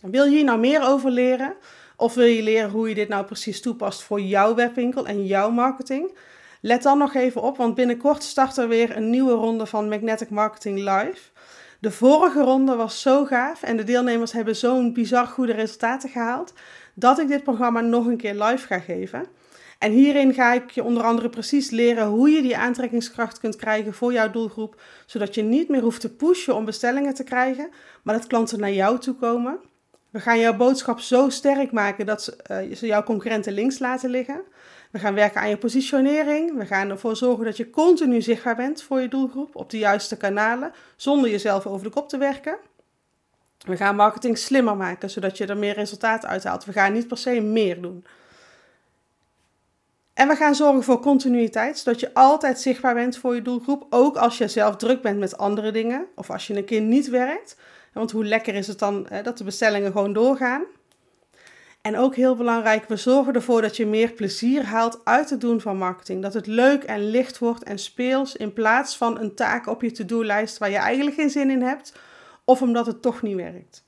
Wil 0.00 0.24
je 0.24 0.30
hier 0.30 0.44
nou 0.44 0.58
meer 0.58 0.86
over 0.86 1.10
leren? 1.10 1.54
Of 1.96 2.14
wil 2.14 2.24
je 2.24 2.42
leren 2.42 2.70
hoe 2.70 2.88
je 2.88 2.94
dit 2.94 3.08
nou 3.08 3.24
precies 3.24 3.60
toepast 3.60 4.02
voor 4.02 4.20
jouw 4.20 4.54
webwinkel 4.54 5.06
en 5.06 5.26
jouw 5.26 5.50
marketing? 5.50 6.14
Let 6.60 6.82
dan 6.82 6.98
nog 6.98 7.14
even 7.14 7.42
op, 7.42 7.56
want 7.56 7.74
binnenkort 7.74 8.22
start 8.22 8.56
er 8.56 8.68
weer 8.68 8.96
een 8.96 9.10
nieuwe 9.10 9.32
ronde 9.32 9.66
van 9.66 9.88
Magnetic 9.88 10.30
Marketing 10.30 10.78
Live. 10.78 11.20
De 11.80 11.90
vorige 11.90 12.40
ronde 12.40 12.74
was 12.74 13.00
zo 13.00 13.24
gaaf 13.24 13.62
en 13.62 13.76
de 13.76 13.84
deelnemers 13.84 14.32
hebben 14.32 14.56
zo'n 14.56 14.92
bizar 14.92 15.26
goede 15.26 15.52
resultaten 15.52 16.08
gehaald 16.08 16.52
dat 16.94 17.18
ik 17.18 17.28
dit 17.28 17.42
programma 17.42 17.80
nog 17.80 18.06
een 18.06 18.16
keer 18.16 18.34
live 18.34 18.66
ga 18.66 18.78
geven. 18.78 19.26
En 19.78 19.92
hierin 19.92 20.34
ga 20.34 20.52
ik 20.52 20.70
je 20.70 20.84
onder 20.84 21.02
andere 21.02 21.28
precies 21.28 21.70
leren 21.70 22.06
hoe 22.06 22.30
je 22.30 22.42
die 22.42 22.56
aantrekkingskracht 22.56 23.40
kunt 23.40 23.56
krijgen 23.56 23.94
voor 23.94 24.12
jouw 24.12 24.30
doelgroep, 24.30 24.80
zodat 25.06 25.34
je 25.34 25.42
niet 25.42 25.68
meer 25.68 25.82
hoeft 25.82 26.00
te 26.00 26.14
pushen 26.14 26.54
om 26.54 26.64
bestellingen 26.64 27.14
te 27.14 27.24
krijgen, 27.24 27.70
maar 28.02 28.14
dat 28.14 28.26
klanten 28.26 28.60
naar 28.60 28.72
jou 28.72 28.98
toe 28.98 29.14
komen. 29.14 29.58
We 30.10 30.20
gaan 30.20 30.38
jouw 30.38 30.56
boodschap 30.56 31.00
zo 31.00 31.28
sterk 31.28 31.72
maken 31.72 32.06
dat 32.06 32.22
ze, 32.22 32.36
uh, 32.50 32.76
ze 32.76 32.86
jouw 32.86 33.02
concurrenten 33.02 33.52
links 33.52 33.78
laten 33.78 34.10
liggen. 34.10 34.42
We 34.90 34.98
gaan 34.98 35.14
werken 35.14 35.40
aan 35.40 35.48
je 35.48 35.56
positionering. 35.56 36.58
We 36.58 36.66
gaan 36.66 36.90
ervoor 36.90 37.16
zorgen 37.16 37.44
dat 37.44 37.56
je 37.56 37.70
continu 37.70 38.22
zichtbaar 38.22 38.56
bent 38.56 38.82
voor 38.82 39.00
je 39.00 39.08
doelgroep 39.08 39.56
op 39.56 39.70
de 39.70 39.78
juiste 39.78 40.16
kanalen, 40.16 40.72
zonder 40.96 41.30
jezelf 41.30 41.66
over 41.66 41.84
de 41.84 41.92
kop 41.92 42.08
te 42.08 42.18
werken. 42.18 42.56
We 43.58 43.76
gaan 43.76 43.96
marketing 43.96 44.38
slimmer 44.38 44.76
maken, 44.76 45.10
zodat 45.10 45.38
je 45.38 45.46
er 45.46 45.56
meer 45.56 45.74
resultaat 45.74 46.26
uithaalt. 46.26 46.64
We 46.64 46.72
gaan 46.72 46.92
niet 46.92 47.08
per 47.08 47.18
se 47.18 47.40
meer 47.40 47.80
doen. 47.80 48.04
En 50.14 50.28
we 50.28 50.36
gaan 50.36 50.54
zorgen 50.54 50.82
voor 50.82 51.00
continuïteit, 51.00 51.78
zodat 51.78 52.00
je 52.00 52.14
altijd 52.14 52.60
zichtbaar 52.60 52.94
bent 52.94 53.18
voor 53.18 53.34
je 53.34 53.42
doelgroep, 53.42 53.86
ook 53.90 54.16
als 54.16 54.38
je 54.38 54.48
zelf 54.48 54.76
druk 54.76 55.02
bent 55.02 55.18
met 55.18 55.38
andere 55.38 55.70
dingen 55.70 56.06
of 56.14 56.30
als 56.30 56.46
je 56.46 56.56
een 56.56 56.64
keer 56.64 56.80
niet 56.80 57.08
werkt. 57.08 57.56
Want 57.92 58.10
hoe 58.10 58.24
lekker 58.24 58.54
is 58.54 58.66
het 58.66 58.78
dan 58.78 59.06
hè, 59.08 59.22
dat 59.22 59.38
de 59.38 59.44
bestellingen 59.44 59.92
gewoon 59.92 60.12
doorgaan? 60.12 60.64
En 61.86 61.98
ook 61.98 62.14
heel 62.14 62.36
belangrijk, 62.36 62.88
we 62.88 62.96
zorgen 62.96 63.34
ervoor 63.34 63.62
dat 63.62 63.76
je 63.76 63.86
meer 63.86 64.12
plezier 64.12 64.64
haalt 64.64 65.00
uit 65.04 65.30
het 65.30 65.40
doen 65.40 65.60
van 65.60 65.76
marketing. 65.76 66.22
Dat 66.22 66.34
het 66.34 66.46
leuk 66.46 66.84
en 66.84 67.10
licht 67.10 67.38
wordt 67.38 67.62
en 67.62 67.78
speels 67.78 68.36
in 68.36 68.52
plaats 68.52 68.96
van 68.96 69.20
een 69.20 69.34
taak 69.34 69.66
op 69.66 69.82
je 69.82 69.90
to-do-lijst 69.90 70.58
waar 70.58 70.70
je 70.70 70.76
eigenlijk 70.76 71.16
geen 71.16 71.30
zin 71.30 71.50
in 71.50 71.62
hebt 71.62 71.92
of 72.44 72.62
omdat 72.62 72.86
het 72.86 73.02
toch 73.02 73.22
niet 73.22 73.36
werkt. 73.36 73.84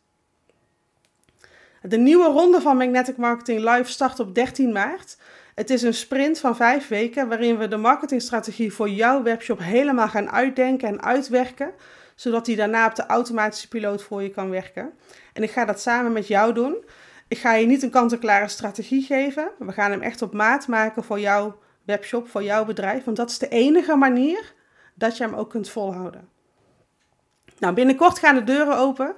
De 1.82 1.96
nieuwe 1.96 2.26
ronde 2.26 2.60
van 2.60 2.76
Magnetic 2.76 3.16
Marketing 3.16 3.60
Live 3.60 3.90
start 3.90 4.20
op 4.20 4.34
13 4.34 4.72
maart. 4.72 5.16
Het 5.54 5.70
is 5.70 5.82
een 5.82 5.94
sprint 5.94 6.38
van 6.38 6.56
vijf 6.56 6.88
weken 6.88 7.28
waarin 7.28 7.58
we 7.58 7.68
de 7.68 7.76
marketingstrategie 7.76 8.72
voor 8.72 8.88
jouw 8.88 9.22
webshop 9.22 9.58
helemaal 9.58 10.08
gaan 10.08 10.30
uitdenken 10.30 10.88
en 10.88 11.02
uitwerken, 11.02 11.72
zodat 12.14 12.44
die 12.44 12.56
daarna 12.56 12.86
op 12.86 12.94
de 12.94 13.06
automatische 13.06 13.68
piloot 13.68 14.02
voor 14.02 14.22
je 14.22 14.30
kan 14.30 14.50
werken. 14.50 14.92
En 15.32 15.42
ik 15.42 15.50
ga 15.50 15.64
dat 15.64 15.80
samen 15.80 16.12
met 16.12 16.26
jou 16.26 16.54
doen. 16.54 16.76
Ik 17.28 17.38
ga 17.38 17.54
je 17.54 17.66
niet 17.66 17.82
een 17.82 17.90
kant-en-klare 17.90 18.48
strategie 18.48 19.02
geven. 19.02 19.50
We 19.58 19.72
gaan 19.72 19.90
hem 19.90 20.02
echt 20.02 20.22
op 20.22 20.32
maat 20.32 20.66
maken 20.66 21.04
voor 21.04 21.20
jouw 21.20 21.58
webshop, 21.84 22.28
voor 22.28 22.42
jouw 22.42 22.64
bedrijf. 22.64 23.04
Want 23.04 23.16
dat 23.16 23.30
is 23.30 23.38
de 23.38 23.48
enige 23.48 23.96
manier 23.96 24.54
dat 24.94 25.16
je 25.16 25.24
hem 25.24 25.34
ook 25.34 25.50
kunt 25.50 25.70
volhouden. 25.70 26.28
Nou, 27.58 27.74
binnenkort 27.74 28.18
gaan 28.18 28.34
de 28.34 28.44
deuren 28.44 28.76
open 28.76 29.14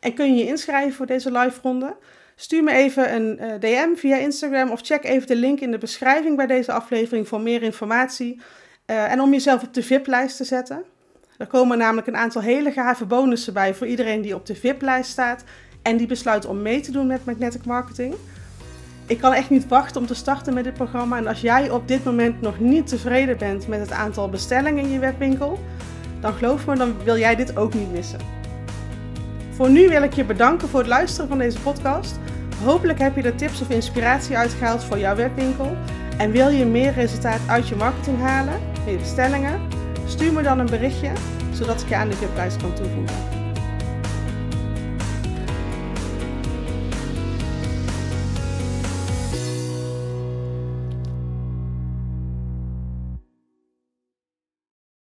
en 0.00 0.14
kun 0.14 0.34
je 0.34 0.44
je 0.44 0.48
inschrijven 0.48 0.92
voor 0.92 1.06
deze 1.06 1.32
live 1.32 1.60
ronde. 1.62 1.96
Stuur 2.36 2.62
me 2.62 2.72
even 2.72 3.14
een 3.14 3.38
eh, 3.38 3.60
DM 3.60 3.94
via 3.94 4.16
Instagram 4.16 4.70
of 4.70 4.80
check 4.80 5.04
even 5.04 5.26
de 5.26 5.36
link 5.36 5.60
in 5.60 5.70
de 5.70 5.78
beschrijving 5.78 6.36
bij 6.36 6.46
deze 6.46 6.72
aflevering 6.72 7.28
voor 7.28 7.40
meer 7.40 7.62
informatie. 7.62 8.40
Uh, 8.86 9.12
en 9.12 9.20
om 9.20 9.32
jezelf 9.32 9.62
op 9.62 9.74
de 9.74 9.82
VIP-lijst 9.82 10.36
te 10.36 10.44
zetten. 10.44 10.84
Er 11.38 11.46
komen 11.46 11.78
namelijk 11.78 12.06
een 12.06 12.16
aantal 12.16 12.42
hele 12.42 12.72
gave 12.72 13.04
bonussen 13.04 13.52
bij 13.52 13.74
voor 13.74 13.86
iedereen 13.86 14.20
die 14.20 14.34
op 14.34 14.46
de 14.46 14.54
VIP-lijst 14.54 15.10
staat 15.10 15.44
en 15.82 15.96
die 15.96 16.06
besluit 16.06 16.46
om 16.46 16.62
mee 16.62 16.80
te 16.80 16.92
doen 16.92 17.06
met 17.06 17.24
Magnetic 17.24 17.64
Marketing. 17.64 18.14
Ik 19.06 19.18
kan 19.18 19.32
echt 19.32 19.50
niet 19.50 19.68
wachten 19.68 20.00
om 20.00 20.06
te 20.06 20.14
starten 20.14 20.54
met 20.54 20.64
dit 20.64 20.74
programma. 20.74 21.16
En 21.16 21.26
als 21.26 21.40
jij 21.40 21.70
op 21.70 21.88
dit 21.88 22.04
moment 22.04 22.40
nog 22.40 22.60
niet 22.60 22.86
tevreden 22.86 23.38
bent 23.38 23.68
met 23.68 23.80
het 23.80 23.90
aantal 23.90 24.28
bestellingen 24.28 24.84
in 24.84 24.90
je 24.90 24.98
webwinkel, 24.98 25.58
dan 26.20 26.32
geloof 26.32 26.66
me, 26.66 26.76
dan 26.76 26.94
wil 27.04 27.18
jij 27.18 27.36
dit 27.36 27.56
ook 27.56 27.74
niet 27.74 27.92
missen. 27.92 28.18
Voor 29.50 29.70
nu 29.70 29.88
wil 29.88 30.02
ik 30.02 30.12
je 30.12 30.24
bedanken 30.24 30.68
voor 30.68 30.80
het 30.80 30.88
luisteren 30.88 31.28
van 31.28 31.38
deze 31.38 31.60
podcast. 31.60 32.18
Hopelijk 32.64 32.98
heb 32.98 33.16
je 33.16 33.22
er 33.22 33.34
tips 33.34 33.60
of 33.60 33.70
inspiratie 33.70 34.36
uitgehaald 34.36 34.84
voor 34.84 34.98
jouw 34.98 35.14
webwinkel. 35.16 35.76
En 36.18 36.30
wil 36.30 36.48
je 36.48 36.64
meer 36.64 36.92
resultaat 36.92 37.40
uit 37.48 37.68
je 37.68 37.76
marketing 37.76 38.20
halen, 38.20 38.60
meer 38.84 38.98
bestellingen? 38.98 39.60
Stuur 40.06 40.32
me 40.32 40.42
dan 40.42 40.58
een 40.58 40.66
berichtje, 40.66 41.12
zodat 41.52 41.80
ik 41.80 41.88
je 41.88 41.96
aan 41.96 42.08
de 42.08 42.16
VIP-prijs 42.16 42.56
kan 42.56 42.74
toevoegen. 42.74 43.31